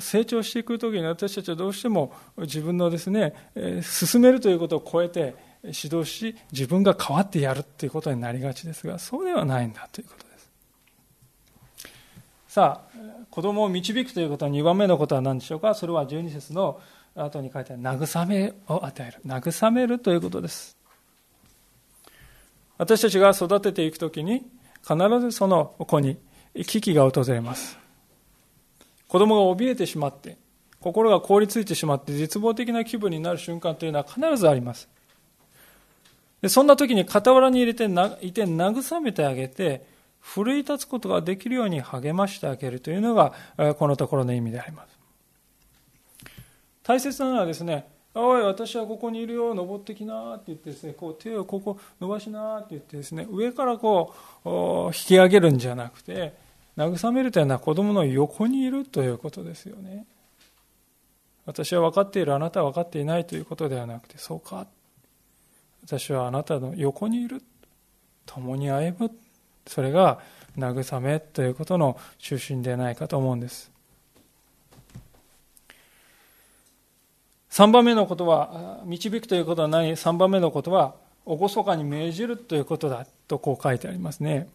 [0.00, 3.34] 成長していく時に私たちはどうしても自分のですね
[3.82, 5.34] 進めるということを超えて
[5.64, 10.50] 指導し自分が変わってやるということになりがちですがそうではないんだということです。
[12.48, 12.98] さあ
[13.30, 15.74] 子供を導くということの2番目のことは何でしょうか。
[15.74, 16.80] それは12節の
[17.16, 19.20] 後に書いてある慰めを与える。
[19.26, 20.76] 慰めるということです。
[22.76, 24.46] 私たちが育てていくときに
[24.82, 26.18] 必ずその子に
[26.54, 27.78] 危機が訪れます。
[29.08, 30.36] 子供が怯えてしまって、
[30.80, 34.88] 心が凍りついてしまって絶望的な気分になる瞬間というのは必ずあります。
[36.44, 37.88] でそんな時に傍らに入れてい
[38.32, 39.86] て慰めてあげて、
[40.20, 43.32] 奮い立つことができるように励ましてあげるというのが、
[43.78, 44.98] このところの意味であります。
[46.82, 54.12] 大切なのはですね、おい、私はここにいるよ、登ってきなって言ってですね、こう手をここ伸ばしなって言ってですね、上からこ
[54.44, 54.48] う、
[54.88, 56.34] 引き上げるんじゃなくて、
[56.76, 60.04] 慰めるというのは子供の横にいるということですよね。
[61.46, 64.66] 私は分かっている、あなたは分かっていないということではなくて、そうか。
[65.84, 67.42] 私はあなたの横にいる。
[68.26, 69.10] 共に歩む。
[69.66, 70.20] それが
[70.56, 73.70] 慰めということの中心ではないかと思うんです。
[77.50, 84.48] 3番目のことは、導くということはない、3番目のことは、厳かに命じるということだとこう書いてありますね。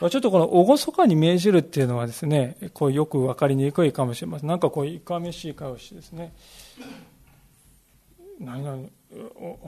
[0.00, 4.48] ちょっとこの厳かに命じるっていうのはですね、こうよく分かりにくいかもしれません。
[4.48, 6.32] なんかこう、いかめしい顔してですね、
[8.40, 8.88] 何々、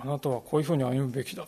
[0.02, 1.46] あなたはこういうふうに歩むべきだ。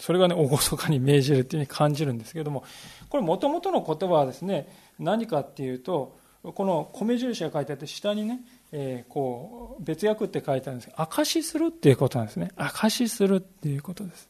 [0.00, 2.64] それがね、厳かに命じるっていうふうに感じるんですけれども、
[3.08, 4.68] これもともとの言葉はですね、
[4.98, 8.40] 何かっていうと、この米印が書いてあって、下にね、
[8.70, 12.52] えー、こう、別訳って書いてあるんですけど、証しするっていうことなんですね。
[12.56, 14.28] 証しするっていうことです。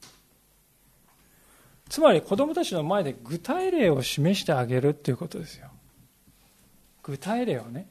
[1.88, 5.68] つまり子供たちの前で具体例を示してあげるっていうことですよ。
[7.02, 7.88] 具体例をね。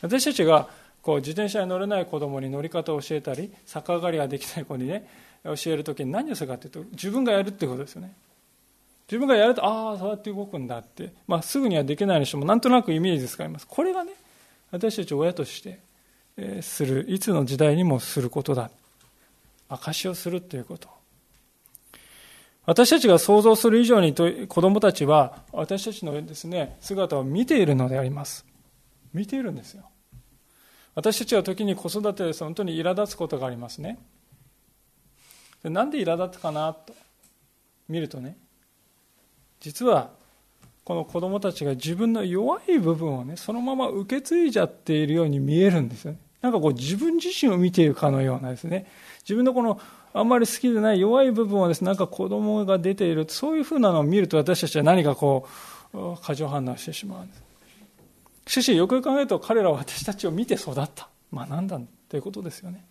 [0.00, 0.68] 私たちが
[1.08, 5.08] こう自転車に乗れない子供に乗り方を教えたり逆上がりができない子にね
[5.42, 8.12] 教える時に何をするかというと自分がやるってことですよね。
[9.10, 14.12] 自分がやるとああそうやって動くんだって、まあ、すぐにはできないにしてもなんとなくイメージ使いますこれがね
[14.70, 15.80] 私たち親として
[16.60, 18.70] するいつの時代にもすることだ。
[19.70, 20.90] 証しをするということ。
[22.66, 28.44] 私たちが想像する以上に子供たちは私たちのですね姿を見ているのであります。
[29.14, 29.88] 見ているんですよ。
[30.98, 34.00] 私たちは時に子育てで本当に苛立つことがありますね。
[35.62, 36.92] なんで苛立つかなと
[37.88, 38.36] 見るとね
[39.60, 40.10] 実は
[40.82, 46.18] この子供たちが自分の弱い部分をねそのまま受け継いじゃっているように見えるんですよね。
[46.42, 48.90] なんかこう自分自身を見ているかのようなですね。
[49.20, 49.80] 自分のこの
[50.12, 55.46] あんまり好きでない弱い部分をですねなんか子供が出ているそういうふうなのを見ると私たちは何かこ
[55.94, 57.47] う過剰反応してしまうんです。
[58.48, 61.08] しかしよく考えると彼らは私たちを見て育った。
[61.32, 61.78] 学んだ
[62.08, 62.84] ということですよね。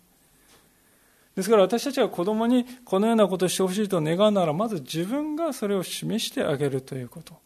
[1.34, 7.36] ですから私たちは子供にこのようなことをしてほしいと願うならまず自分がそれを示してあげるということ。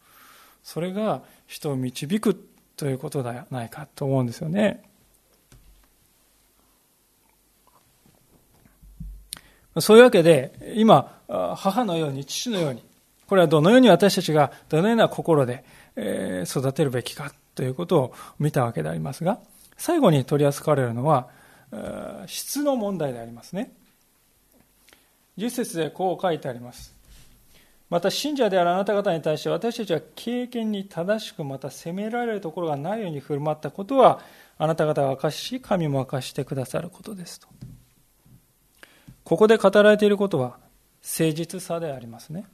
[0.63, 2.35] それが人を導く
[2.77, 4.83] ということではないかと思うんですよね。
[9.81, 12.85] そういうわけで今母のように父のように
[13.27, 15.65] これはどのように私たちがどのような心で
[15.97, 19.39] 育てるべきかということを見たわけでありますが
[19.77, 21.29] 最後に取り扱われるのは
[22.27, 23.73] 質の問題でありますね。
[25.39, 26.95] 10節でこう書いてあります。
[27.89, 34.21] また信者であるあなた方に対して私たちは経験に正しくまた責められるところがないように振る舞ったことは
[34.57, 37.49] あなた方が明かし神も明かしてくださることですと。
[39.25, 40.59] ここで語られていることは
[41.03, 42.47] 誠実さでありますね。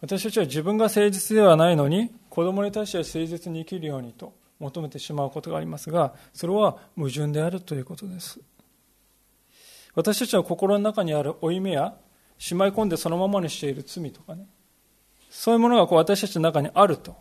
[0.00, 8.40] 私たちは自分が誠実ではないのに子供に対しては誠実に生きるようにと求めてしまうことがありますがそれは矛盾であるということです。
[9.94, 11.94] 私たちの心の中にある負い目や
[12.38, 14.46] しまい込んでそのままにしている罪とかね。
[15.30, 17.16] そういうものがこう私たちの中にあると。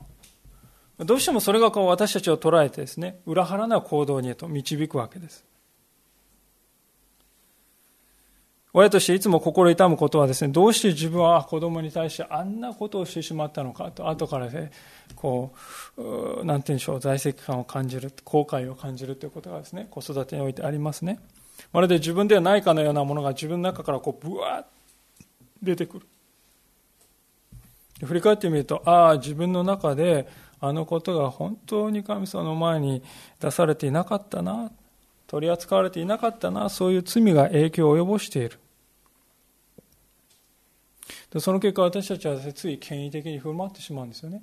[0.99, 5.45] どうしてもそれがこう私たちを捉えてですね裏腹な行動にへと導くわけです。
[8.77, 14.69] 親としていつも心痛むことはですねどうして自分は子供に対してあんなことをしてしまったのかと後からね
[15.15, 15.53] こ
[15.95, 21.19] う何て言うんでしょう在籍感を感じる後悔を感じるということがですね子育てにおいてありますね。
[21.71, 24.65] まるで自分ではないかのようなものが自分の中からこうブワーッ
[25.63, 26.05] 出てくる。
[28.05, 30.27] 振り返ってみるとああ自分の中で
[30.59, 33.01] あのことが本当に神様の前に
[33.39, 34.69] 出されていなかったな
[35.27, 38.59] 取り扱われていなかったなそういう罪が影響を及ぼしている。
[41.39, 44.41] その結果私たちはつい権威的に振る舞ってしまうんですよね。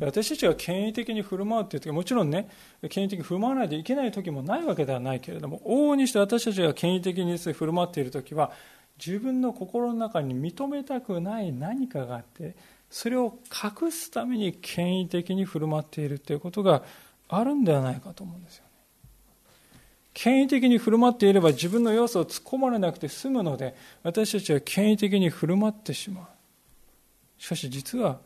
[0.00, 2.48] 私たちが権威的に振る舞うという時もちろんね
[2.88, 8.52] 権威的に振る舞わないといけない時もないわけではないけれども往々にして私たちが権威的に振る舞っている時は
[9.04, 12.56] 自分の心の中に認めたくない何かがあって
[12.90, 16.82] それを隠すために権威的に振る舞っているということが
[17.28, 18.64] あるんではないかと思うんですよ。
[20.14, 26.24] 権威的に振る舞っていれば自分の要素を突っ込まれなくて済むので私たちは権威的に振る舞ってしまう。
[27.38, 28.18] しかし実は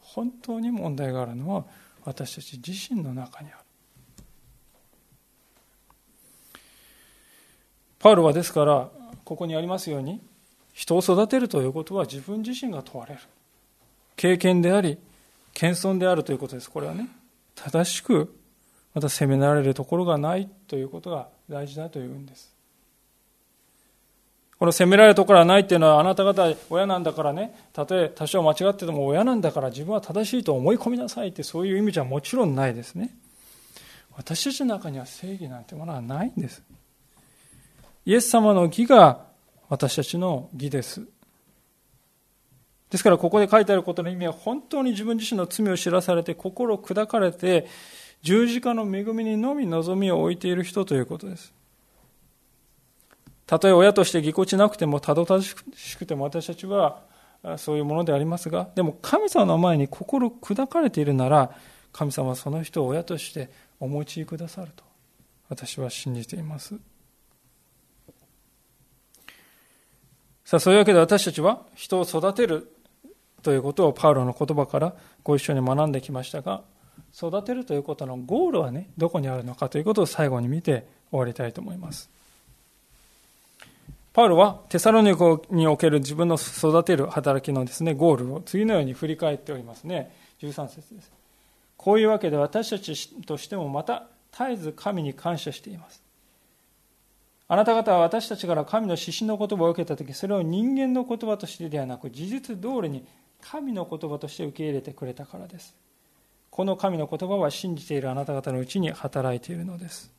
[0.00, 1.64] 本当に問題があるのは
[2.04, 3.58] 私たち自身の中にある。
[7.98, 8.90] パウロはですから
[9.24, 10.20] ここにありますように
[10.72, 13.20] 人を育てるということは自分自身が問われる。
[14.16, 14.98] 経験であり
[15.54, 16.70] 謙遜であるということです。
[16.70, 17.08] これはね
[17.54, 18.34] 正しく
[18.94, 22.52] また責められるところがないということが大事だというんです。
[24.58, 27.52] この責められるところはないっていうのはあなた方親なんだからね。
[27.72, 33.10] たとえ多少間違ってても親なんだから自分は正しいと思い込みなさいってそういう意味じゃもちろんないですね。
[34.16, 36.62] 私たちの中には正義なんてものはないんです。
[38.04, 39.24] イエス様の義が
[39.68, 41.02] 私たちの義です。
[42.90, 47.66] ですからここで書いてあることの意味は本当に自分自身の罪を知らされて心砕かれて
[48.22, 51.52] 十字架の恵みにのみ望みを置いている人ということです。
[53.46, 55.54] たとえ親としてぎこちなくてもたどたどし
[55.98, 57.02] くても私たちは
[57.58, 61.50] そういうものでありますがでも神様の前に心砕かれているなら
[61.92, 64.84] 神様はその人を親としてお持ちくださると
[65.48, 66.76] 私は信じています。
[70.44, 72.72] さあそういうわけで私たちは人を育てる
[73.42, 74.94] ということをパウロの言葉から
[75.24, 76.62] ご一緒に学んできましたが
[77.16, 82.10] 育てるということのゴールはねどこにあるのかということを最後に見て終わりたいと思います
[84.12, 90.14] パウロはテサロニコにおける自分の育てる働きのですね、ゴールを次のように振り返っておりますね。
[90.42, 91.10] 13節です。
[91.82, 96.00] こういうわけで私たちとしてもまた絶えず神に感謝しています
[97.48, 103.04] あなた方は私たちから神の指針の言葉を受けた時それを人間の言葉としてではなく事実通りに
[103.40, 105.74] 神の言葉として受け入れてくれたからです
[106.52, 110.12] この神の言葉は信じているあなた方のうちに働いているのです、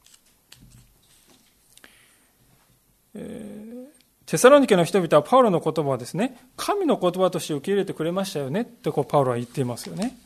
[4.25, 10.17] テサロニケの人々はパウロの言葉をですね神の言葉として受け入れてくれましたよねってこうパウロは言っていますよね。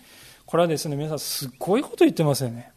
[0.46, 2.72] これはですね皆さんすごいこと言ってますよね。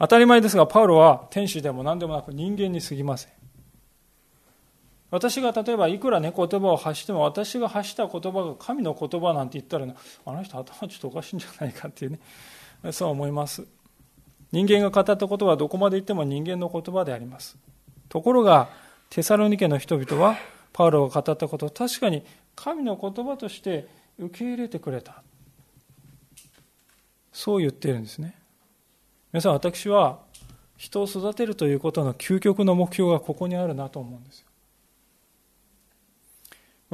[0.00, 3.32] 当たり前ですが、パウロは天使でも何でもなく人間に過ぎません。
[5.14, 9.94] 私が例えばいくらね、言葉を発しても、私が発した言葉が神の言葉なんて言ったら、ね、
[10.26, 12.18] あの人頭ちょっとおかしいんじゃないかっていうね、
[12.90, 13.64] そう思います。
[14.50, 17.56] 人間が語ったことはどこまで言っても人間の言葉であります。
[18.08, 18.68] ところが、
[19.08, 20.36] テサロニケの人々は、
[20.72, 22.24] パウロが語ったことを確かに
[22.56, 23.86] 神の言葉として
[24.18, 25.22] 受け入れてくれた。
[27.32, 28.34] そう言っているんですね。
[29.32, 30.18] 皆さん、私は
[30.76, 34.43] 人を育てるということの究極の目標がここにあるなと思うんです。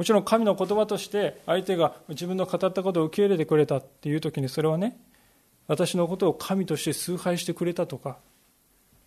[0.01, 4.97] もちろん神の言葉として相手が自分の語ったことを受け入れてくれたっていう時にそれはね
[5.67, 8.17] 私のことを神として崇拝してくれたとか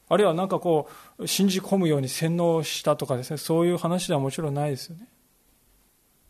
[0.08, 0.88] あるいは何かこ
[1.18, 5.08] う信じ込むように洗脳したとかですねそういう話ではもちろんないですよね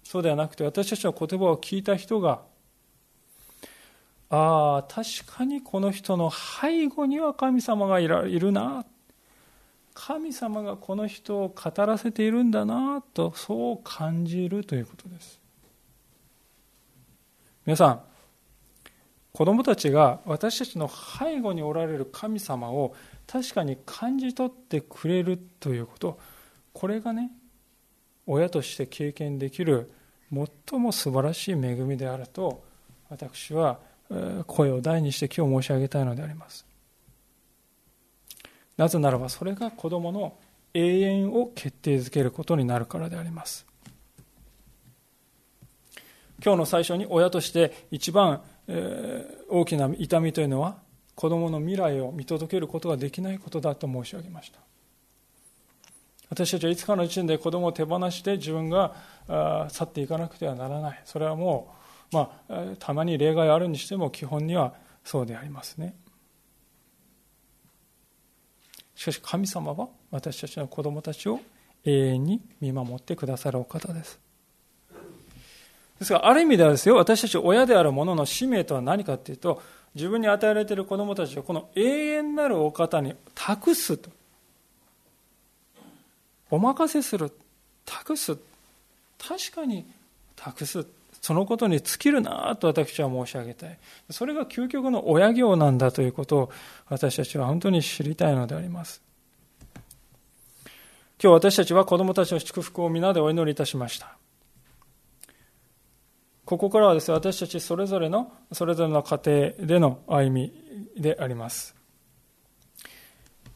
[0.03, 2.41] そうではなくて私たちの言葉を聞いた人が
[4.31, 8.87] ああ、確かにこの人の背後には神様がいるな。
[9.95, 15.40] 神様がこの人を語らせているんだなと、そう感じるということです。
[17.64, 18.01] 皆さん、
[19.32, 22.95] 子供たちが私たちの背後におられる神様を
[23.26, 26.18] 確かに感じ取ってくれるということ、
[26.72, 27.30] これがね、
[28.26, 29.90] 親として経験できる
[30.70, 32.64] 最も素晴らしい恵みであると
[33.09, 33.78] 私は
[34.47, 36.66] 声を大にして今日申し上げたいのであります
[38.77, 40.37] なぜならばそれが子供の
[40.72, 43.66] 永遠を決定づけることになるからであります。
[46.45, 50.77] 今日の最初に親として一番、え大きな痛みというのは
[51.14, 54.59] 子供の未来を見届けることができないことだと申し上げました。
[56.31, 58.97] 私たちはいつかの時点で子供を手放して自分が
[59.70, 61.01] 去っていかなくてはならない。
[61.05, 65.97] それはもうまあ、たまに例外あるにしても基本にはそうでありますね。
[68.95, 71.40] しかし神様は私たちの子供たちを
[71.84, 74.18] 永遠に見守ってくださるお方です。
[75.99, 79.62] ですが、ある意味ではですよ、私たち親である者の使命とは何かというと、
[79.95, 84.11] 自分に与えられている子供たちをこの永遠なるお方に託すと。
[86.51, 87.30] お任せする。
[87.84, 88.36] 託す。
[89.18, 89.84] 確かに
[90.36, 90.84] 託す。
[91.25, 93.79] そのことに尽きるなと私は申し上げたい。
[94.11, 96.51] それが究極の親業なんだということを
[96.91, 99.01] 私たちは本当に知りたいのであります。
[101.18, 104.18] 今日私たちは子供たちの祝福を皆でお祈りいたしました。
[106.45, 110.53] ここからはですね、私たちそれぞれの、それぞれの家庭での歩み
[110.95, 111.75] であります。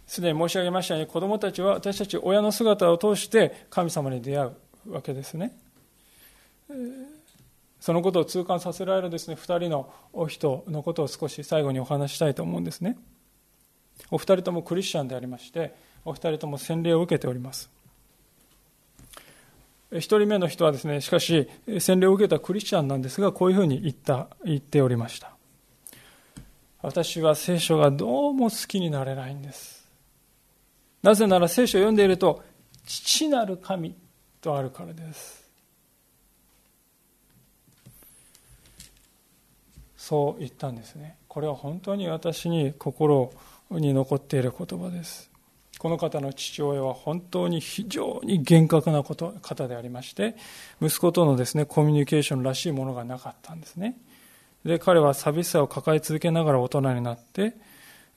[0.07, 4.53] すでに申し上げましたように、子供たちは私たち親の姿を通して神様に出会
[4.87, 5.55] うわけですね。
[7.81, 12.99] そのことを痛感させられるですね、2人のお人のことを少し最後にお話したいと思うんですね。
[14.11, 15.75] お二人ともクリスチャンでありまして、
[16.05, 17.71] お二人とも洗礼を受けております。
[19.93, 21.49] 一人目の人はですね、しかし、
[21.79, 25.33] 洗礼を受けたクリスチャンなんですが、こういうふうに言った、言っておりました。
[26.83, 29.89] 私は聖書がどうも好きになれないんです。
[31.03, 32.43] なぜなら聖書を読んでいると、
[32.85, 33.97] 父なる神
[34.41, 35.48] とあるからです。
[40.09, 41.17] そう言ったんですね。
[41.29, 43.31] これは本当に私に心
[43.71, 45.31] に残っている言葉です。
[45.79, 50.35] この方の父親は本当に非常に厳格なこと方でありまして
[50.81, 53.99] 息子とのですねコミュニケーションらしいものがなかったんですね。
[54.65, 57.55] で彼は寂しさを抱え続けながら大人になって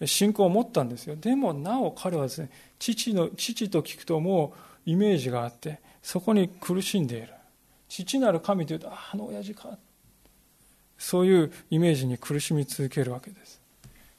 [0.06, 1.18] 信仰を持ったんですよ。
[1.18, 4.54] でもなお彼はですね父の父と聞くとも
[4.88, 7.34] うイメージがあってそこに苦しんでいる。
[7.90, 9.78] 父なる神というとああの親父か
[11.02, 13.60] そういうイメージに苦しみ続けるわけです。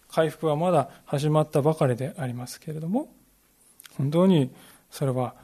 [0.08, 3.08] 回復はまだ始まったばかりでありますけれども
[3.96, 4.50] 本当に
[4.90, 5.34] それは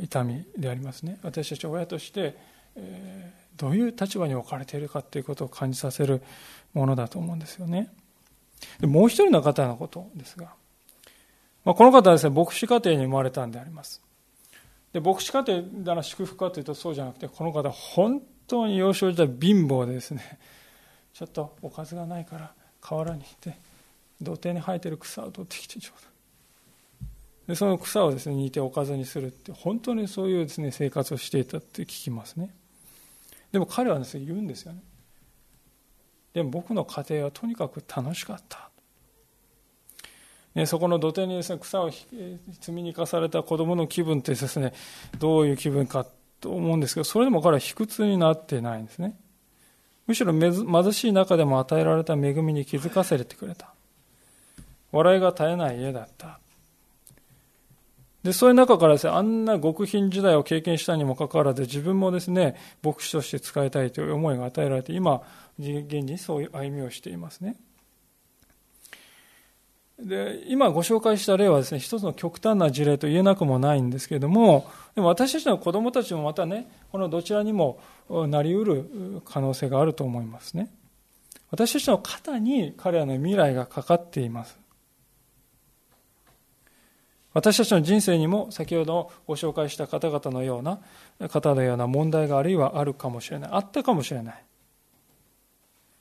[0.00, 1.18] 痛みでありますね。
[1.22, 2.38] 私たち親として
[3.56, 6.22] どういう立場に置かれているかということを感じさせる
[6.72, 7.92] ものだと思うんですよね。
[8.80, 10.54] でもう一人の方のことですが、
[11.64, 14.00] まあ、この方はですね牧師家庭に生まれたんであります。
[14.92, 18.22] で牧師家庭なら祝福かというとそうじゃなくてこの方本
[18.52, 20.38] 当に幼少時代貧乏でですね。
[21.14, 23.58] ちょっとおかずがないから河原に行って
[24.20, 26.12] 土手に生えてる草を取ってきてちょうだい。
[27.48, 32.54] でその草をですね煮ておかずにするって本当にそういうですね生活をしていたって聞きますね。
[33.52, 34.82] でも彼はですね言うんですよね。
[36.34, 38.70] でも僕の家庭はとにかく楽しかった。
[40.54, 42.12] ね、そこの土手にです、ね、草を積
[42.72, 44.74] みに行かされた子供の気分ってですね
[45.18, 46.06] どういう気分か
[46.42, 49.14] と思うんですけどそれでも彼は卑屈になってないんですね。
[50.06, 53.72] むしろ貧しい中でも与えられた恵みに気づかせてくれた。
[54.90, 56.40] 笑いが絶えない家だった。
[58.24, 65.22] でそういう中からですねあんな極貧時代を経験したにもかかわらず自分もですね牧師として使いたいという思いが与えられて今
[65.58, 67.56] 現にそういう歩みをしていますね。
[70.02, 77.78] で今ご紹介した例はですね一つの極端な事例と言えなくもないんですけれどもでも私たちの子供たちもまたねこのどちらにも
[78.08, 80.70] なりうる可能性があると思いますね。
[81.50, 84.58] 私たちの肩に彼らの未来がかかっています。
[87.34, 90.80] 私たちの人生にも先ほどご紹介した方々のような
[91.28, 93.50] 方のような問題があるいはあるかもしれない。
[93.52, 94.44] あったかもしれない。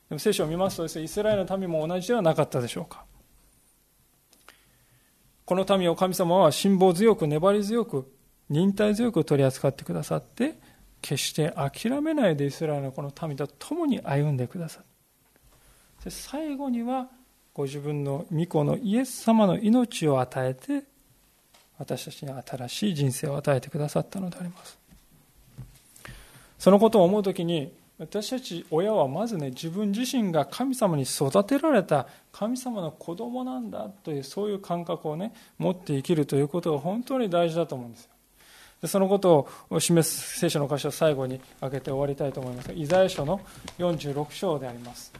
[0.09, 3.05] でも聖書を見ますとですねイスラエルの民も同じではなかったでしょうか。
[5.51, 8.09] この民を神様は辛抱強く粘り強く
[8.49, 10.55] 忍耐強く取り扱ってくださって
[11.01, 14.79] 決して諦めないでイスラエルのこの民と共に歩んでくださ
[16.05, 17.09] る最後には
[17.53, 20.85] ご自分の御子のイエス様の命を与えて
[21.77, 24.79] 私たちに新しい人生を与えてくださったのであります。
[26.59, 38.09] そのことを思う時に私たち親はまずね自分自身が神様に育てられた神様の子供なんだというそういう感覚をね持って生きるということが本当に大事だと思うんですよ。
[38.81, 43.39] でそのことを示す聖書の箇所を最後に開けて終わりたいと思いますイザヤ書の
[43.77, 45.13] 46章であります。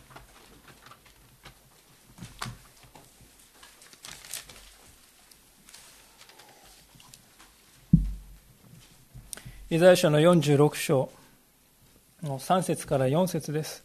[9.69, 11.20] イザヤ書の46章。
[12.23, 13.83] 3節から4節です。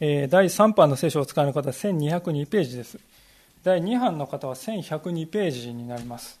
[0.00, 2.98] 第3版の聖書を使う方は1202ページです。
[3.62, 6.40] 第2版の方は1102ページになります。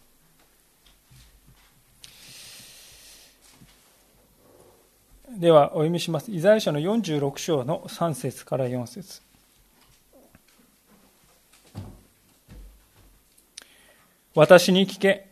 [5.30, 6.30] では、お読みします。
[6.30, 9.22] イザヤ書の46章の3節から4節
[14.34, 15.31] 私に聞け。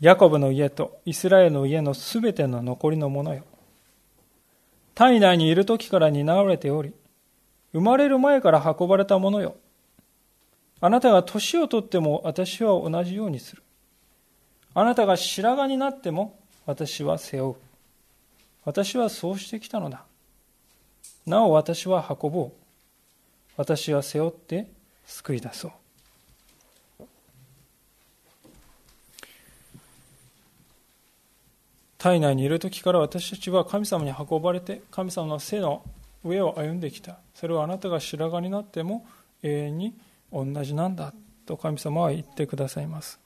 [0.00, 3.44] ヤコブの家とイスラエルの家のすべての残りのものよ。
[4.94, 6.92] 体内にいる時から担われており、
[7.72, 9.56] 生まれる前から運ばれたものよ。
[10.80, 13.62] あなたが年をとっても私は同じようにする。
[14.74, 17.56] あなたが白髪になっても私は背負う。
[18.66, 20.04] 私はそうしてきたのだ。
[21.24, 22.52] なお私は運ぼう。
[23.56, 24.66] 私は背負って
[25.06, 25.72] 救い出そう。
[31.98, 35.82] 体内にいる時から私たちは神様に運ばれて神様の背の
[36.24, 37.18] 上を歩んできた。
[37.34, 39.06] それはあなたが白髪になっても
[39.42, 39.94] 永遠に
[40.32, 41.14] 同じなんだ
[41.46, 43.18] と神様は言ってくださいます。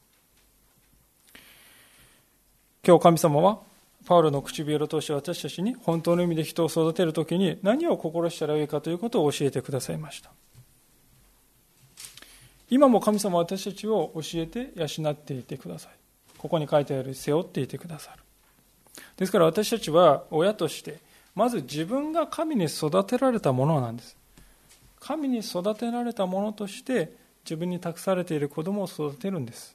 [2.87, 3.59] 今日神様は
[4.07, 10.31] パウロの唇を通して私たちに本当の意味で人を育てる時に何を心したらよいかということを教えてくださいました。
[12.71, 15.93] 今も神様は私たちを教えて養っていてください。
[16.39, 18.23] ここに書いてある背負っていてくださる。
[19.16, 20.98] ですから私たちは親として
[21.34, 24.16] まず自分が神に育てられたものなんです。
[24.98, 27.12] 神に育てられたものとして
[27.44, 29.74] 自分に託されている子供を育てるんです。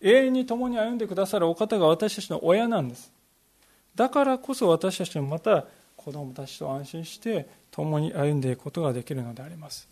[0.00, 3.10] 永遠に共に歩んでくださるお方が私たちの親なんです。
[3.94, 5.64] だからこそ私たちもまた
[5.96, 9.88] 子供たちと安心して共に歩んでいくことができるのであります。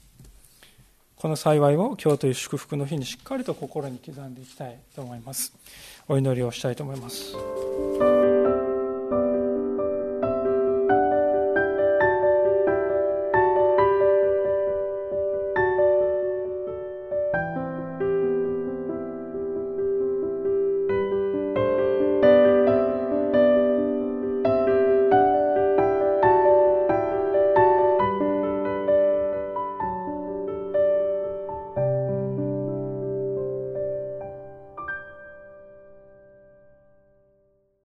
[1.22, 5.52] この幸いを今日という祝福の日にしっかりと心に刻んでいきたいと思います
[6.08, 7.36] お祈りをしたいと思います。